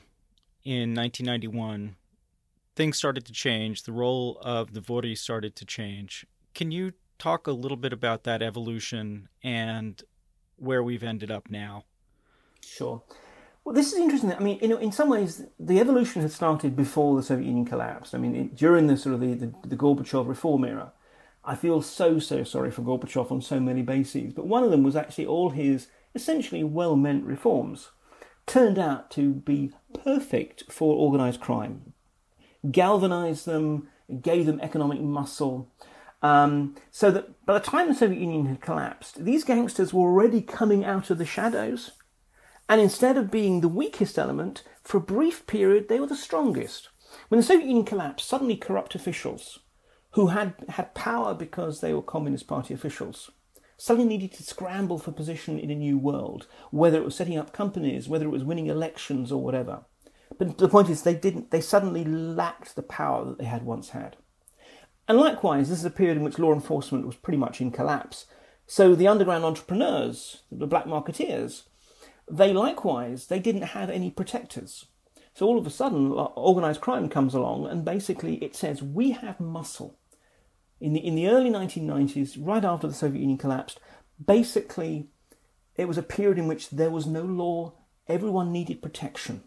[0.64, 1.96] in 1991,
[2.76, 3.82] things started to change.
[3.82, 6.26] The role of the Vory started to change.
[6.54, 10.02] Can you talk a little bit about that evolution and
[10.56, 11.84] where we've ended up now?
[12.64, 13.02] Sure.
[13.64, 14.32] Well, this is interesting.
[14.32, 17.64] I mean, you know, in some ways, the evolution had started before the Soviet Union
[17.64, 18.14] collapsed.
[18.14, 20.92] I mean, it, during the sort of the, the, the Gorbachev reform era,
[21.44, 24.34] I feel so so sorry for Gorbachev on so many bases.
[24.34, 27.90] But one of them was actually all his essentially well-meant reforms
[28.46, 29.72] turned out to be
[30.04, 31.93] perfect for organised crime,
[32.70, 33.88] galvanized them,
[34.20, 35.70] gave them economic muscle.
[36.22, 40.40] Um, so that by the time the Soviet Union had collapsed, these gangsters were already
[40.40, 41.92] coming out of the shadows.
[42.68, 46.88] And instead of being the weakest element, for a brief period, they were the strongest.
[47.28, 49.60] When the Soviet Union collapsed, suddenly corrupt officials
[50.12, 53.30] who had, had power because they were Communist Party officials
[53.76, 57.52] suddenly needed to scramble for position in a new world, whether it was setting up
[57.52, 59.84] companies, whether it was winning elections or whatever.
[60.38, 61.50] But the point is, they didn't.
[61.50, 64.16] They suddenly lacked the power that they had once had.
[65.06, 68.26] And likewise, this is a period in which law enforcement was pretty much in collapse.
[68.66, 71.64] So the underground entrepreneurs, the black marketeers,
[72.30, 74.86] they likewise they didn't have any protectors.
[75.34, 79.40] So all of a sudden, organized crime comes along, and basically it says we have
[79.40, 79.98] muscle.
[80.80, 83.78] In the in the early 1990s, right after the Soviet Union collapsed,
[84.24, 85.08] basically
[85.76, 87.74] it was a period in which there was no law.
[88.08, 89.42] Everyone needed protection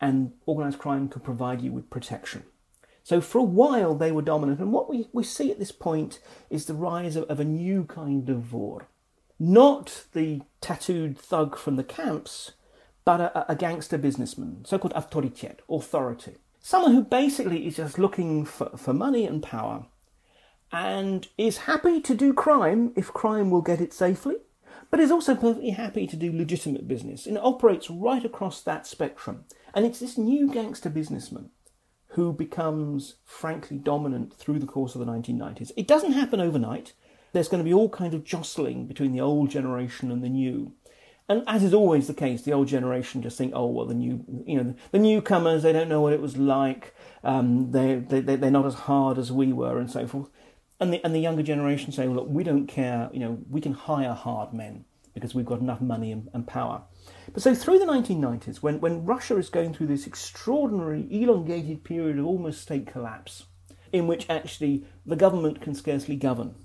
[0.00, 2.44] and organised crime could provide you with protection.
[3.02, 6.20] So for a while they were dominant, and what we, we see at this point
[6.50, 8.88] is the rise of, of a new kind of vor.
[9.38, 12.52] Not the tattooed thug from the camps,
[13.04, 16.36] but a, a gangster businessman, so called autoritet, authority.
[16.64, 19.84] someone who basically is just looking for, for money and power
[20.72, 24.36] and is happy to do crime if crime will get it safely,
[24.94, 29.44] but is also perfectly happy to do legitimate business and operates right across that spectrum.
[29.74, 31.50] And it's this new gangster businessman
[32.10, 35.72] who becomes frankly dominant through the course of the 1990s.
[35.76, 36.92] It doesn't happen overnight.
[37.32, 40.74] There's going to be all kind of jostling between the old generation and the new.
[41.28, 44.24] And as is always the case, the old generation just think, oh well, the new,
[44.46, 46.94] you know, the newcomers they don't know what it was like.
[47.24, 50.28] Um, they they they're not as hard as we were, and so forth.
[50.80, 53.08] And the and the younger generation say, well, look, we don't care.
[53.12, 54.84] You know, we can hire hard men
[55.14, 56.82] because we've got enough money and, and power.
[57.32, 62.18] But so through the 1990s, when when Russia is going through this extraordinary, elongated period
[62.18, 63.46] of almost state collapse,
[63.92, 66.56] in which actually the government can scarcely govern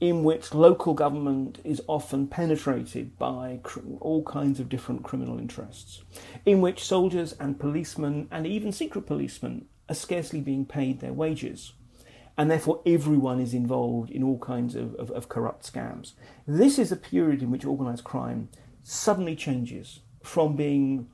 [0.00, 6.02] in which local government is often penetrated by cr- all kinds of different criminal interests,
[6.44, 11.72] in which soldiers and policemen and even secret policemen are scarcely being paid their wages.
[12.38, 16.12] And therefore, everyone is involved in all kinds of, of, of corrupt scams.
[16.46, 18.50] This is a period in which organised crime
[18.82, 21.08] suddenly changes from being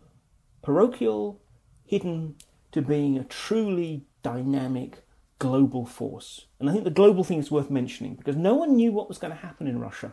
[0.63, 1.41] parochial,
[1.85, 2.37] hidden,
[2.73, 5.05] to being a truly dynamic,
[5.39, 6.47] global force.
[6.59, 9.19] And I think the global thing is worth mentioning because no one knew what was
[9.19, 10.13] going to happen in Russia.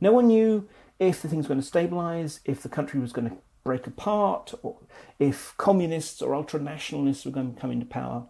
[0.00, 3.28] No one knew if the thing was going to stabilize, if the country was going
[3.28, 4.78] to break apart, or
[5.18, 8.26] if communists or ultranationalists were going to come into power,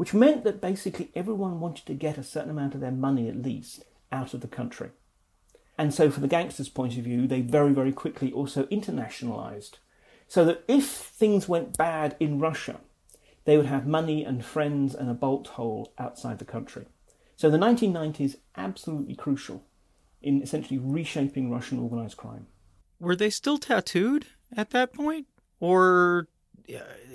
[0.00, 3.42] which meant that basically everyone wanted to get a certain amount of their money at
[3.42, 4.88] least out of the country.
[5.76, 9.72] And so, from the gangsters' point of view, they very, very quickly also internationalized.
[10.26, 12.80] So that if things went bad in Russia,
[13.44, 16.86] they would have money and friends and a bolt hole outside the country.
[17.36, 19.64] So the 1990s absolutely crucial
[20.22, 22.46] in essentially reshaping Russian organized crime.
[22.98, 25.26] Were they still tattooed at that point,
[25.58, 26.26] or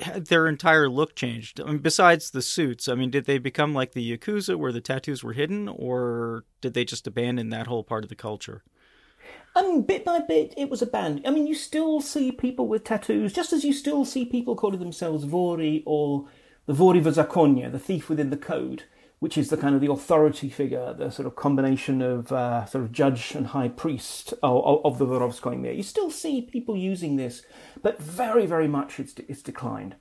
[0.02, 1.62] had their entire look changed?
[1.62, 4.82] I mean, besides the suits, I mean, did they become like the yakuza, where the
[4.82, 8.64] tattoos were hidden, or did they just abandon that whole part of the culture?
[9.56, 11.28] Mean, bit by bit, it was abandoned.
[11.28, 14.80] I mean, you still see people with tattoos, just as you still see people calling
[14.80, 16.28] themselves Vory or
[16.66, 18.84] the Vory Zakonia, the thief within the code,
[19.20, 22.84] which is the kind of the authority figure, the sort of combination of uh, sort
[22.84, 27.44] of judge and high priest of, of the Vorovskoye You still see people using this,
[27.82, 29.96] but very, very much it's, it's declined.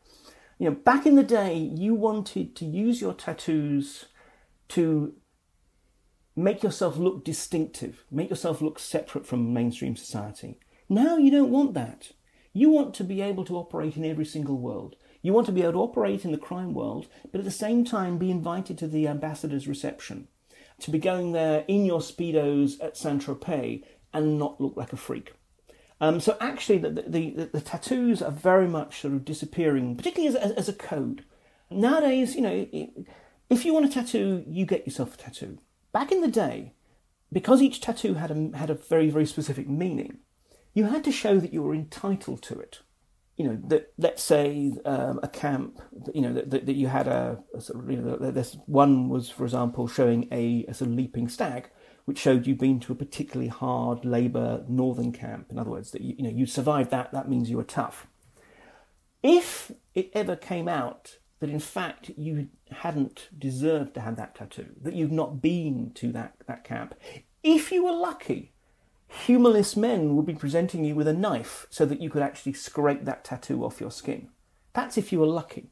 [0.58, 4.06] You know, back in the day, you wanted to use your tattoos
[4.68, 5.14] to
[6.36, 10.58] make yourself look distinctive, make yourself look separate from mainstream society.
[10.88, 12.10] Now you don't want that.
[12.56, 14.94] You want to be able to operate in every single world.
[15.22, 17.84] You want to be able to operate in the crime world, but at the same
[17.84, 20.28] time be invited to the ambassador's reception,
[20.78, 24.96] to be going there in your Speedos at Saint Tropez and not look like a
[24.96, 25.32] freak.
[26.00, 30.36] Um, so actually, the, the, the, the, tattoos are very much sort of disappearing, particularly
[30.36, 31.24] as, as, as a code.
[31.70, 32.68] Nowadays, you know,
[33.50, 35.58] if you want a tattoo, you get yourself a tattoo.
[35.92, 36.74] Back in the day,
[37.32, 40.18] because each tattoo had a, had a very, very specific meaning,
[40.74, 42.80] you had to show that you were entitled to it.
[43.36, 45.80] You know, that let's say um, a camp,
[46.14, 49.08] you know, that, that, that you had a, a, sort of, you know, this one
[49.08, 51.68] was, for example, showing a, a sort of leaping stag,
[52.04, 55.46] which showed you'd been to a particularly hard labour northern camp.
[55.50, 58.06] In other words, that you, you know you survived that, that means you were tough.
[59.22, 64.68] If it ever came out that in fact you hadn't deserved to have that tattoo,
[64.80, 66.94] that you'd not been to that, that camp.
[67.42, 68.53] If you were lucky,
[69.14, 73.04] humorless men would be presenting you with a knife so that you could actually scrape
[73.04, 74.28] that tattoo off your skin.
[74.72, 75.70] That's if you were lucky.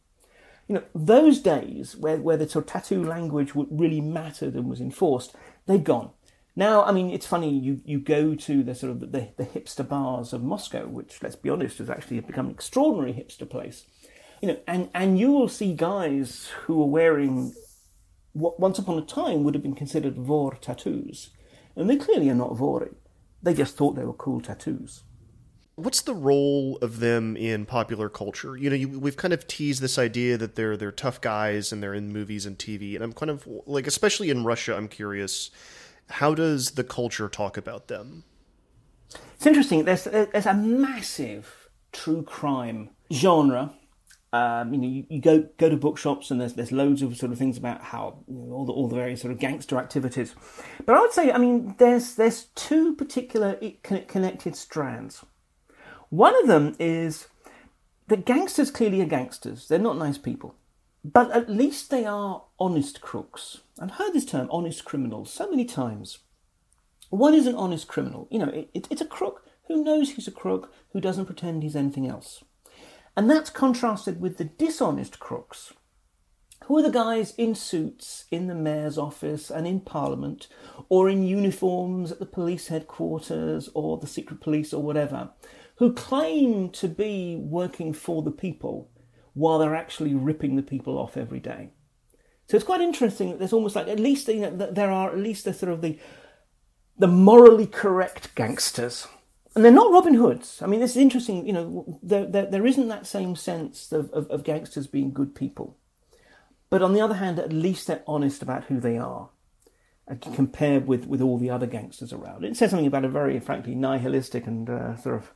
[0.69, 4.81] You know, those days where, where the sort of tattoo language really mattered and was
[4.81, 5.35] enforced,
[5.67, 6.11] they've gone.
[6.55, 9.89] Now, I mean, it's funny, you, you go to the sort of the, the hipster
[9.89, 13.87] bars of Moscow, which, let's be honest, has actually become an extraordinary hipster place
[14.43, 17.55] you know, and, and you will see guys who are wearing
[18.33, 21.31] what once upon a time would have been considered vor tattoos.
[21.77, 22.91] And they clearly are not vory.
[23.43, 25.03] They just thought they were cool tattoos.
[25.75, 28.57] What's the role of them in popular culture?
[28.57, 31.83] You know, you, we've kind of teased this idea that they're they're tough guys and
[31.83, 35.51] they're in movies and TV, and I'm kind of like, especially in Russia, I'm curious,
[36.11, 38.25] how does the culture talk about them?
[39.35, 39.85] It's interesting.
[39.85, 43.75] There's there's a massive true crime genre
[44.33, 47.33] um, you know, you, you, go go to bookshops and there's there's loads of sort
[47.33, 50.35] of things about how you know, all the all the various sort of gangster activities.
[50.87, 55.25] But I would say, I mean, there's there's two particular connected strands.
[56.09, 57.29] One of them is
[58.09, 59.69] that gangsters clearly are gangsters.
[59.69, 60.55] They're not nice people,
[61.05, 63.61] but at least they are honest crooks.
[63.79, 66.19] I've heard this term, honest criminals, so many times.
[67.11, 68.29] What is an honest criminal?
[68.31, 71.63] You know, it, it, it's a crook who knows he's a crook, who doesn't pretend
[71.63, 72.43] he's anything else.
[73.17, 75.73] And that's contrasted with the dishonest crooks,
[76.65, 80.49] who are the guys in suits in the mayor's office and in parliament,
[80.89, 85.31] or in uniforms at the police headquarters or the secret police or whatever,
[85.77, 88.91] who claim to be working for the people
[89.35, 91.71] while they're actually ripping the people off every day.
[92.49, 95.19] So it's quite interesting that there's almost like at least you know, there are at
[95.19, 95.99] least the sort of the
[96.99, 99.09] the morally correct gangsters,
[99.55, 100.61] and they're not Robin Hoods.
[100.63, 101.47] I mean, this is interesting.
[101.47, 105.35] You know, there there, there isn't that same sense of, of, of gangsters being good
[105.35, 105.77] people,
[106.71, 109.31] but on the other hand, at least they're honest about who they are,
[110.21, 112.45] compared with with all the other gangsters around.
[112.45, 115.33] It says something about a very frankly nihilistic and uh, sort of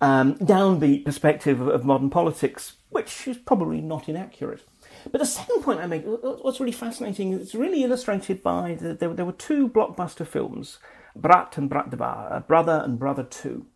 [0.00, 4.62] um, downbeat perspective of, of modern politics, which is probably not inaccurate.
[5.10, 9.12] But the second point I make, what's really fascinating, it's really illustrated by the, there,
[9.14, 10.78] there were two blockbuster films,
[11.14, 13.66] Brat and Brat Dva, uh, Brother and Brother Two.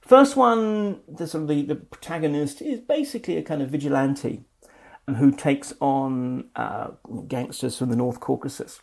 [0.00, 4.44] First one, the sort of the, the protagonist is basically a kind of vigilante
[5.16, 6.88] who takes on uh,
[7.26, 8.80] gangsters from the North Caucasus.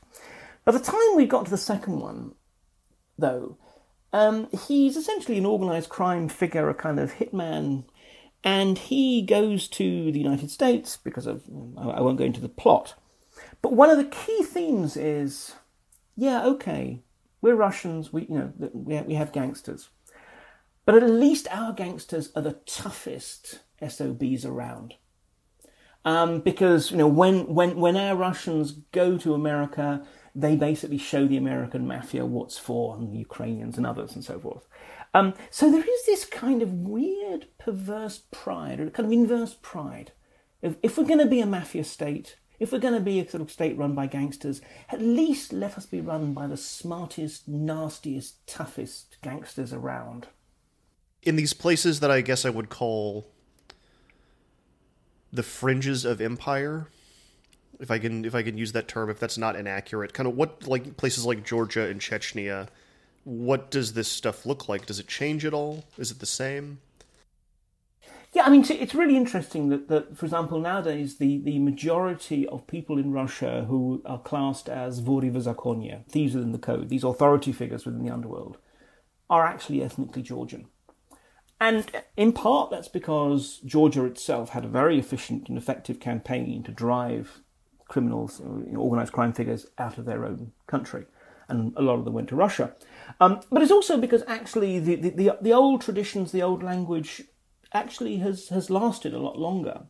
[0.66, 2.34] By the time we got to the second one,
[3.18, 3.58] though,
[4.14, 7.86] um, he's essentially an organised crime figure, a kind of hitman
[8.44, 11.44] and he goes to the United States because of
[11.78, 12.96] I won't go into the plot.
[13.62, 15.56] But one of the key themes is,
[16.16, 17.02] yeah, okay,
[17.42, 19.90] we're Russians, we you know we have, gangsters,
[20.86, 24.96] but at least our gangsters are the toughest SOBs around.
[26.04, 31.28] Um, because you know when when when our Russians go to America, they basically show
[31.28, 34.68] the American mafia what's for, and the Ukrainians and others and so forth.
[35.14, 40.14] Um, so there is this kind of weird, perverse pride, or kind of inverse pride.
[40.62, 43.28] If, if we're going to be a mafia state, if we're going to be a
[43.28, 47.48] sort of state run by gangsters, at least let us be run by the smartest,
[47.48, 50.28] nastiest, toughest gangsters around.
[51.24, 53.26] In these places that I guess I would call
[55.34, 56.88] the fringes of empire,
[57.80, 60.36] if I can if I can use that term, if that's not inaccurate, kind of
[60.38, 62.68] what like places like Georgia and Chechnya
[63.24, 64.86] what does this stuff look like?
[64.86, 65.84] Does it change at all?
[65.98, 66.80] Is it the same?
[68.34, 72.66] Yeah, I mean, it's really interesting that, that, for example, nowadays the, the majority of
[72.66, 75.42] people in Russia who are classed as vory v
[76.10, 78.58] thieves within the code, these authority figures within the underworld,
[79.30, 80.68] are actually ethnically Georgian.
[81.60, 86.72] And in part, that's because Georgia itself had a very efficient and effective campaign to
[86.72, 87.42] drive
[87.90, 91.06] criminals, you know, organized crime figures, out of their own country.
[91.50, 92.74] And a lot of them went to Russia.
[93.20, 97.24] Um, but it's also because actually the, the, the, the old traditions, the old language
[97.74, 99.84] actually has, has lasted a lot longer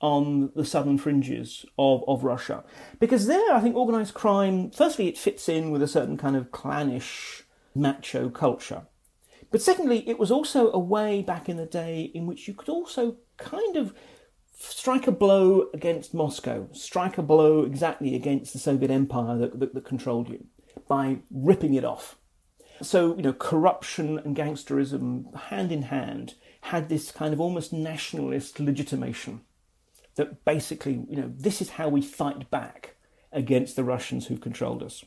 [0.00, 2.64] on the southern fringes of, of Russia.
[2.98, 6.50] Because there, I think organized crime, firstly, it fits in with a certain kind of
[6.50, 8.82] clannish macho culture.
[9.50, 12.68] But secondly, it was also a way back in the day in which you could
[12.68, 13.94] also kind of
[14.58, 19.74] strike a blow against Moscow, strike a blow exactly against the Soviet Empire that, that,
[19.74, 20.46] that controlled you
[20.88, 22.16] by ripping it off.
[22.80, 28.60] So, you know, corruption and gangsterism, hand in hand, had this kind of almost nationalist
[28.60, 29.40] legitimation
[30.14, 32.96] that basically, you know, this is how we fight back
[33.32, 35.04] against the Russians who controlled us.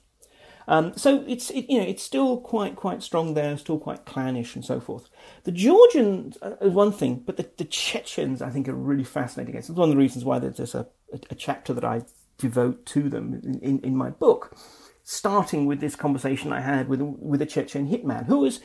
[0.68, 4.56] Um, so it's it, you know it's still quite quite strong there, still quite clannish
[4.56, 5.10] and so forth.
[5.44, 9.56] The Georgians uh, is one thing, but the, the Chechens I think are really fascinating.
[9.56, 12.02] It's one of the reasons why there's a, a, a chapter that I
[12.40, 14.58] devote to them in, in, in my book
[15.04, 18.60] starting with this conversation I had with with a Chechen hitman who was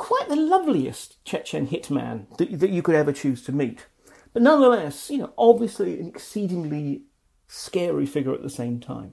[0.00, 3.86] quite the loveliest Chechen hitman that, that you could ever choose to meet.
[4.32, 7.02] But nonetheless, you know, obviously an exceedingly
[7.48, 9.12] scary figure at the same time.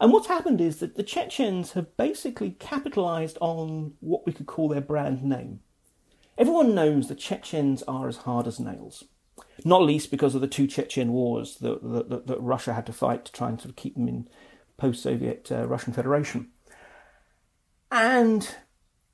[0.00, 4.68] And what's happened is that the Chechens have basically capitalized on what we could call
[4.68, 5.60] their brand name.
[6.38, 9.04] Everyone knows the Chechens are as hard as nails,
[9.62, 13.26] not least because of the two Chechen wars that, that, that Russia had to fight
[13.26, 14.26] to try and sort of keep them in
[14.78, 16.48] post-Soviet uh, Russian Federation.
[17.92, 18.48] And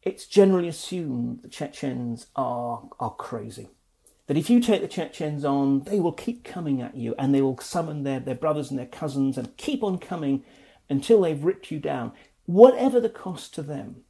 [0.03, 3.69] it's generally assumed the Chechens are, are crazy.
[4.27, 7.43] That if you take the Chechens on, they will keep coming at you and they
[7.43, 10.45] will summon their, their brothers and their cousins and keep on coming
[10.89, 12.13] until they've ripped you down,
[12.47, 14.03] whatever the cost to them.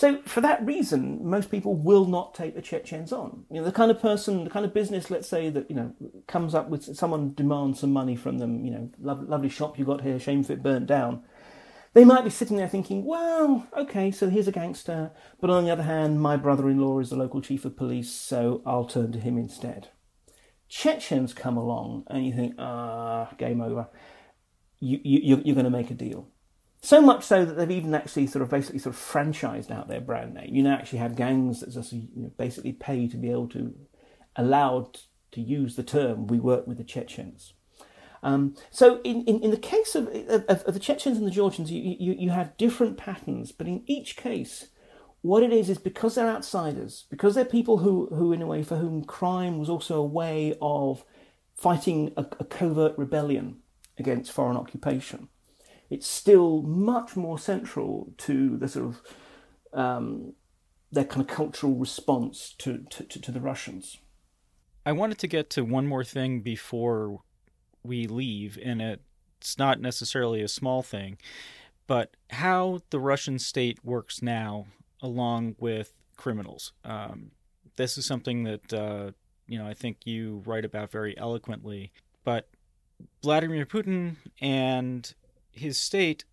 [0.00, 3.44] So for that reason, most people will not take the Chechens on.
[3.50, 5.92] You know, the kind of person, the kind of business, let's say that you know
[6.26, 8.64] comes up with someone demands some money from them.
[8.64, 11.22] You know, lovely, shop you got here, shame if it burnt down.
[11.92, 15.10] They might be sitting there thinking, well, okay, so here's a gangster,
[15.40, 18.84] but on the other hand, my brother-in-law is the local chief of police, so I'll
[18.84, 19.88] turn to him instead.
[20.68, 23.88] Chechens come along, and you think, ah, game over.
[24.78, 26.28] You, you, you're going to make a deal.
[26.80, 30.00] So much so that they've even actually sort of basically sort of franchised out their
[30.00, 30.54] brand name.
[30.54, 33.74] You now actually have gangs that just you know, basically pay to be able to
[34.36, 34.98] allowed
[35.32, 37.52] to use the term we work with the Chechens.
[38.22, 41.70] Um, so in, in, in, the case of, of, of, the Chechens and the Georgians,
[41.70, 44.68] you, you, you have different patterns, but in each case,
[45.22, 48.62] what it is is because they're outsiders, because they're people who, who in a way,
[48.62, 51.02] for whom crime was also a way of
[51.54, 53.56] fighting a, a covert rebellion
[53.98, 55.28] against foreign occupation.
[55.88, 59.02] It's still much more central to the sort of
[59.72, 60.34] um,
[60.92, 63.98] their kind of cultural response to, to, to, to the Russians.
[64.86, 67.20] I wanted to get to one more thing before
[67.82, 71.18] we leave, and it's not necessarily a small thing,
[71.86, 74.66] but how the Russian state works now
[75.02, 76.72] along with criminals.
[76.84, 77.30] Um,
[77.76, 79.10] this is something that uh,
[79.48, 81.92] you know I think you write about very eloquently.
[82.24, 82.48] But
[83.22, 85.12] Vladimir Putin and
[85.50, 86.24] his state,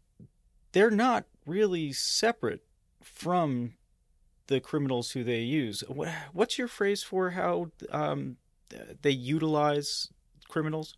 [0.73, 2.63] they're not really separate
[3.01, 3.73] from
[4.47, 5.83] the criminals who they use.
[6.33, 8.37] What's your phrase for how um,
[9.01, 10.09] they utilize
[10.47, 10.95] criminals?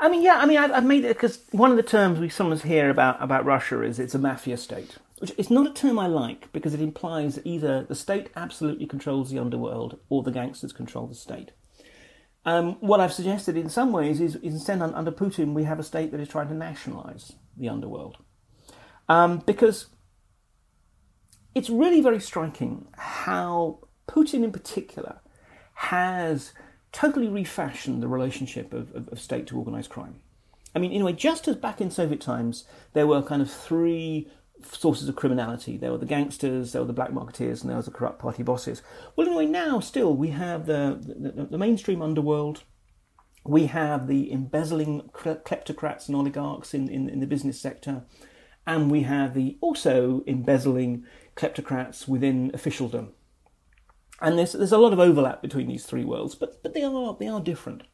[0.00, 2.62] I mean, yeah, I mean, I've made it because one of the terms we sometimes
[2.62, 6.06] hear about, about Russia is it's a mafia state, which is not a term I
[6.06, 11.06] like because it implies either the state absolutely controls the underworld or the gangsters control
[11.06, 11.50] the state.
[12.46, 15.82] Um, what I've suggested in some ways is, is instead under Putin we have a
[15.82, 18.16] state that is trying to nationalize the underworld.
[19.10, 19.88] Um, because
[21.54, 25.20] it's really very striking how Putin in particular
[25.74, 26.54] has
[26.92, 30.16] totally refashioned the relationship of, of, of state to organized crime.
[30.74, 33.50] I mean, in a way, just as back in Soviet times, there were kind of
[33.50, 34.30] three
[34.62, 35.76] sources of criminality.
[35.76, 38.42] There were the gangsters, there were the black marketeers, and there was the corrupt party
[38.42, 38.82] bosses.
[39.16, 42.64] Well, in a way, now still we have the, the, the mainstream underworld.
[43.44, 48.02] We have the embezzling kleptocrats and oligarchs in, in, in, the business sector,
[48.66, 51.04] and we have the also embezzling
[51.36, 53.14] kleptocrats within officialdom.
[54.20, 57.16] And there's, there's a lot of overlap between these three worlds, but, but they, are,
[57.18, 57.84] they are different.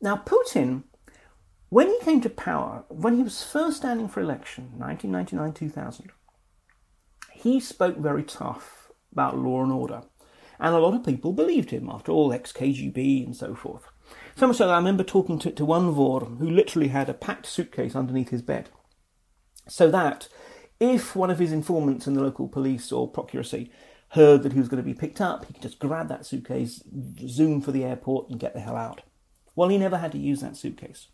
[0.00, 0.84] Now, Putin,
[1.68, 6.10] when he came to power, when he was first standing for election, 1999 2000,
[7.32, 10.02] he spoke very tough about law and order.
[10.60, 13.88] And a lot of people believed him, after all, ex KGB and so forth.
[14.36, 17.14] So much so that I remember talking to, to one Vor who literally had a
[17.14, 18.70] packed suitcase underneath his bed.
[19.68, 20.28] So that
[20.78, 23.70] if one of his informants in the local police or procuracy
[24.12, 26.82] heard that he was going to be picked up, he could just grab that suitcase,
[27.26, 29.02] zoom for the airport, and get the hell out.
[29.56, 31.08] Well, he never had to use that suitcase.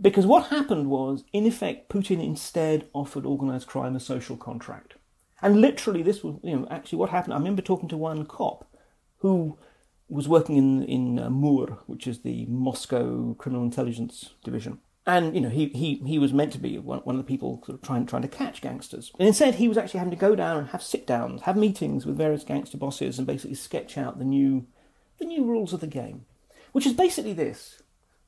[0.00, 4.94] Because what happened was, in effect, Putin instead offered organised crime a social contract.
[5.42, 7.34] And literally, this was, you know, actually what happened.
[7.34, 8.68] I remember talking to one cop
[9.18, 9.58] who
[10.08, 15.40] was working in, in uh, MUR, which is the Moscow Criminal Intelligence Division and you
[15.40, 17.82] know he, he, he was meant to be one, one of the people sort of
[17.82, 19.12] trying trying to catch gangsters.
[19.18, 22.04] And instead he was actually having to go down and have sit downs have meetings
[22.04, 24.66] with various gangster bosses and basically sketch out the new
[25.18, 26.26] the new rules of the game.
[26.72, 27.82] Which is basically this.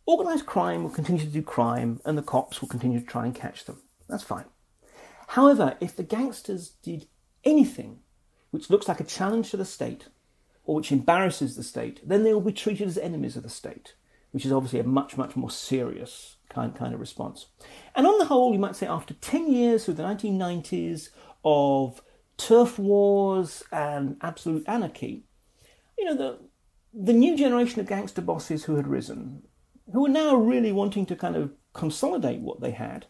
[0.05, 3.35] Organized crime will continue to do crime and the cops will continue to try and
[3.35, 3.81] catch them.
[4.09, 4.47] That's fine.
[5.29, 7.07] However if the gangsters did
[7.45, 8.01] anything
[8.51, 10.09] which looks like a challenge to the state
[10.65, 13.95] or which embarrasses the state then they will be treated as enemies of the state
[14.31, 17.47] which is obviously a much much more serious kind, kind of response.
[17.95, 21.09] And on the whole, you might say after 10 years through the 1990s
[21.45, 22.03] of
[22.37, 25.25] turf wars and absolute anarchy,
[25.99, 26.39] you know, the,
[26.93, 29.43] the new generation of gangster bosses who had risen,
[29.93, 33.07] who were now really wanting to kind of consolidate what they had,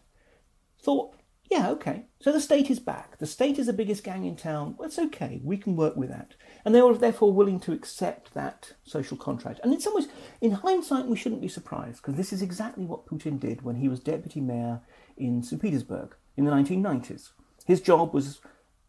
[0.81, 1.15] thought,
[1.51, 2.05] yeah, okay.
[2.19, 3.17] So the state is back.
[3.19, 4.75] The state is the biggest gang in town.
[4.81, 5.39] It's okay.
[5.43, 6.33] We can work with that.
[6.65, 9.59] And they were therefore willing to accept that social contract.
[9.63, 10.07] And in some ways,
[10.41, 13.87] in hindsight, we shouldn't be surprised because this is exactly what Putin did when he
[13.87, 14.81] was deputy mayor
[15.17, 15.61] in St.
[15.61, 17.31] Petersburg in the 1990s.
[17.65, 18.41] His job was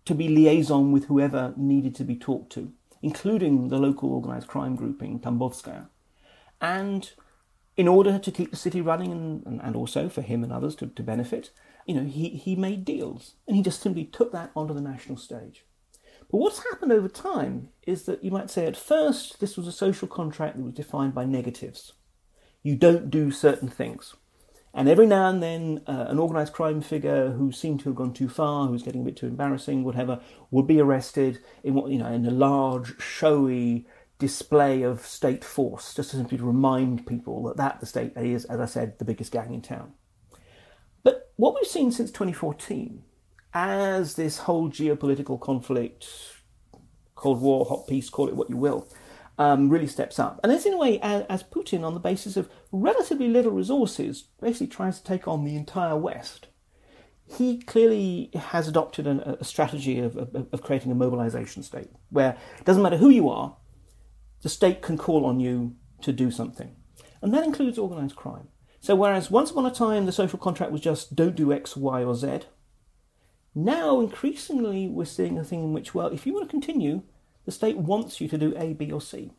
[0.05, 4.77] to be liaison with whoever needed to be talked to, including the local organized crime
[4.77, 5.89] grouping, Tambovskaya.
[6.61, 7.11] And
[7.77, 10.87] in order to keep the city running and, and also for him and others to,
[10.87, 11.51] to benefit,
[11.87, 15.19] you know, he, he made deals and he just simply took that onto the national
[15.19, 15.65] stage.
[16.31, 19.73] But what's happened over time is that you might say at first this was a
[19.73, 21.93] social contract that was defined by negatives.
[22.63, 24.15] You don't do certain things.
[24.77, 28.13] And every now and then, uh, an organised crime figure who seemed to have gone
[28.13, 30.21] too far, who was getting a bit too embarrassing, whatever,
[30.51, 33.87] would be arrested in what you know in a large, showy
[34.19, 38.59] display of state force, just to simply remind people that that the state is, as
[38.59, 39.93] I said, the biggest gang in town.
[41.37, 43.03] What we've seen since 2014,
[43.53, 46.07] as this whole geopolitical conflict,
[47.17, 48.89] Cold War, hot peace, call it what you will,
[49.37, 50.39] um, really steps up.
[50.45, 54.29] And as in a way, as, as, Putin, on the basis of relatively little resources,
[54.41, 56.47] basically tries to take on the entire West,
[57.27, 62.37] he clearly has adopted an, a strategy of, of, of, creating a mobilization state where
[62.59, 63.57] it doesn't matter who you are,
[64.43, 66.77] the state can call on you to do something.
[67.23, 68.49] And that includes organised crime.
[68.85, 72.05] So, whereas once upon a time the social contract was just don't do X, Y,
[72.05, 72.41] or Z,
[73.55, 77.01] now increasingly we're seeing a thing in which, well, if you want to continue,
[77.47, 79.33] the state wants you to do A, B, or C.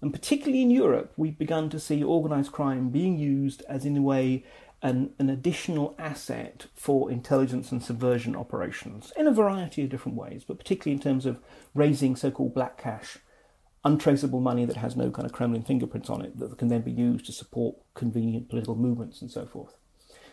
[0.00, 4.02] And particularly in Europe, we've begun to see organised crime being used as, in a
[4.02, 4.44] way,
[4.82, 10.44] an, an additional asset for intelligence and subversion operations in a variety of different ways,
[10.46, 11.40] but particularly in terms of
[11.74, 13.18] raising so called black cash,
[13.84, 16.90] untraceable money that has no kind of Kremlin fingerprints on it that can then be
[16.90, 19.74] used to support convenient political movements and so forth.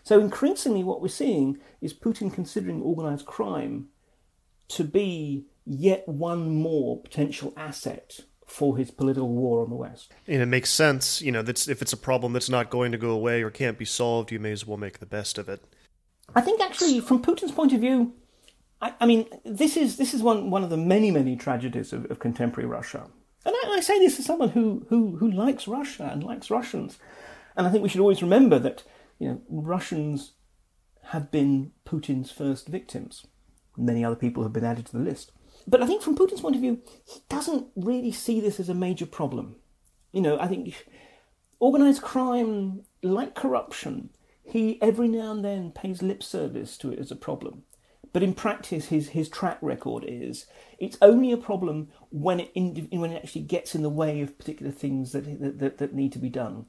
[0.04, 3.88] So increasingly, what we're seeing is Putin considering organised crime
[4.70, 10.12] to be yet one more potential asset for his political war on the West.
[10.28, 12.98] And it makes sense, you know, that's if it's a problem that's not going to
[12.98, 15.64] go away or can't be solved, you may as well make the best of it.
[16.36, 18.14] I think actually, from Putin's point of view,
[18.82, 22.10] I, I mean, this is this is one one of the many many tragedies of,
[22.12, 23.08] of contemporary Russia.
[23.46, 26.98] And I, I, say this as someone who, who who likes Russia and likes Russians,
[27.56, 28.84] and I think we should always remember that
[29.20, 30.34] you know Russians
[31.08, 33.26] have been Putin's first victims.
[33.78, 35.32] Many other people have been added to the list.
[35.68, 38.74] But I think from Putin's point of view, he doesn't really see this as a
[38.74, 39.56] major problem.
[40.12, 40.86] You know, I think
[41.60, 44.10] organized crime, like corruption,
[44.44, 47.64] he every now and then pays lip service to it as a problem.
[48.14, 50.45] But in practice, his, his track record is
[50.78, 54.38] it's only a problem when it, in, when it actually gets in the way of
[54.38, 56.68] particular things that, that, that need to be done.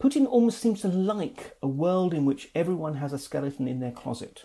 [0.00, 3.90] Putin almost seems to like a world in which everyone has a skeleton in their
[3.90, 4.44] closet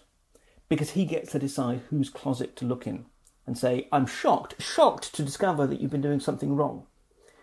[0.70, 3.06] because he gets to decide whose closet to look in
[3.46, 6.86] and say, I'm shocked, shocked to discover that you've been doing something wrong.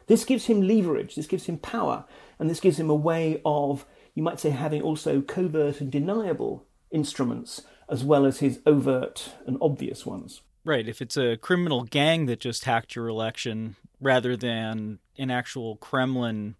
[0.07, 2.04] This gives him leverage, this gives him power,
[2.38, 3.84] and this gives him a way of,
[4.14, 9.57] you might say, having also covert and deniable instruments as well as his overt and
[9.61, 10.43] obvious ones.
[10.64, 10.89] Right.
[10.89, 16.57] If it's a criminal gang that just hacked your election rather than an actual Kremlin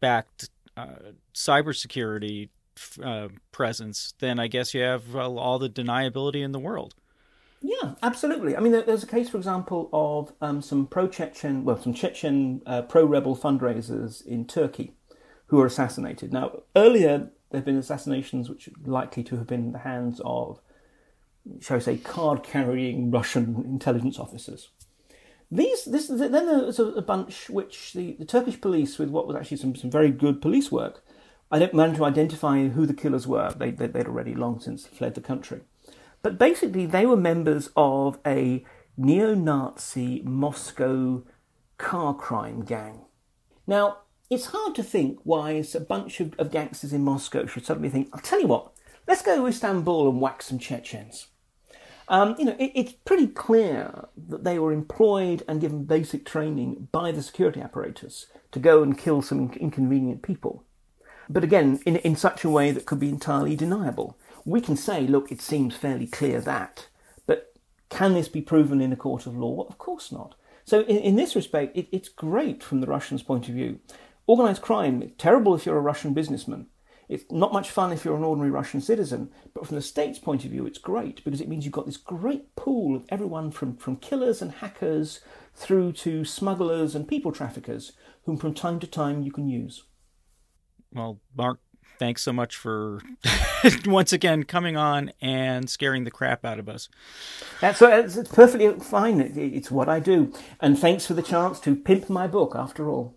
[0.00, 2.48] backed uh, cybersecurity
[3.02, 6.94] uh, presence, then I guess you have uh, all the deniability in the world.
[7.60, 8.56] Yeah, absolutely.
[8.56, 12.82] I mean, there's a case, for example, of um, some pro-Chechen, well, some Chechen uh,
[12.82, 14.92] pro-rebel fundraisers in Turkey
[15.46, 16.32] who were assassinated.
[16.32, 20.20] Now, earlier there have been assassinations which are likely to have been in the hands
[20.24, 20.60] of,
[21.60, 24.68] shall we say, card-carrying Russian intelligence officers.
[25.50, 29.58] These, this, then there's a, bunch which the, the Turkish police, with what was actually
[29.58, 31.04] some, some very good police work,
[31.50, 33.52] I don't manage to identify who the killers were.
[33.52, 35.60] They, they, they'd already long since fled the country.
[36.22, 38.64] But basically, they were members of a
[38.96, 41.22] neo Nazi Moscow
[41.78, 43.04] car crime gang.
[43.68, 43.98] Now,
[44.30, 48.08] it's hard to think why a bunch of, of gangsters in Moscow should suddenly think,
[48.12, 48.72] I'll tell you what,
[49.06, 51.28] let's go to Istanbul and whack some Chechens.
[52.08, 56.88] Um, you know, it, it's pretty clear that they were employed and given basic training
[56.92, 60.64] by the security apparatus to go and kill some inconvenient people.
[61.28, 64.16] But again, in, in such a way that could be entirely deniable
[64.46, 66.86] we can say, look, it seems fairly clear that,
[67.26, 67.52] but
[67.90, 69.66] can this be proven in a court of law?
[69.68, 70.36] Of course not.
[70.64, 73.80] So, in, in this respect, it, it's great from the Russians' point of view.
[74.28, 76.66] Organised crime, terrible if you're a Russian businessman.
[77.08, 80.44] It's not much fun if you're an ordinary Russian citizen, but from the state's point
[80.44, 83.76] of view, it's great because it means you've got this great pool of everyone from,
[83.76, 85.20] from killers and hackers
[85.54, 87.92] through to smugglers and people traffickers,
[88.24, 89.84] whom from time to time you can use.
[90.92, 91.60] Well, Mark,
[91.98, 93.00] thanks so much for
[93.86, 96.88] once again coming on and scaring the crap out of us.
[97.60, 99.20] That's so it's, it's perfectly fine.
[99.20, 100.32] It's what I do.
[100.60, 103.15] And thanks for the chance to pimp my book after all.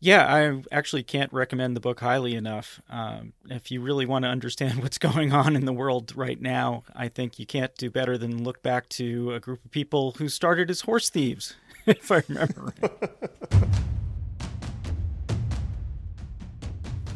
[0.00, 2.80] Yeah, I actually can't recommend the book highly enough.
[2.90, 6.84] Um, if you really want to understand what's going on in the world right now,
[6.94, 10.28] I think you can't do better than look back to a group of people who
[10.28, 11.54] started as horse thieves,
[11.86, 12.74] if I remember.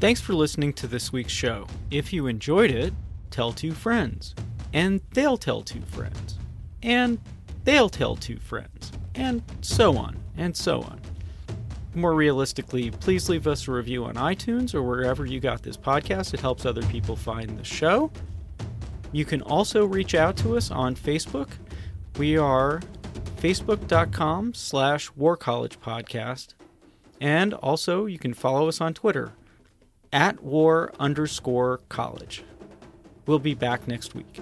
[0.01, 1.67] Thanks for listening to this week's show.
[1.91, 2.95] If you enjoyed it,
[3.31, 4.35] tell two friends,
[4.73, 6.39] and they'll tell two friends,
[6.83, 7.19] and
[7.65, 11.01] they'll tell two friends, and so on and so on.
[11.99, 16.33] More realistically, please leave us a review on iTunes or wherever you got this podcast.
[16.33, 18.13] It helps other people find the show.
[19.11, 21.49] You can also reach out to us on Facebook.
[22.17, 22.81] We are
[23.39, 26.55] facebook.com slash war college podcast.
[27.21, 29.33] And also you can follow us on Twitter
[30.13, 32.45] at war underscore college.
[33.27, 34.41] We'll be back next week.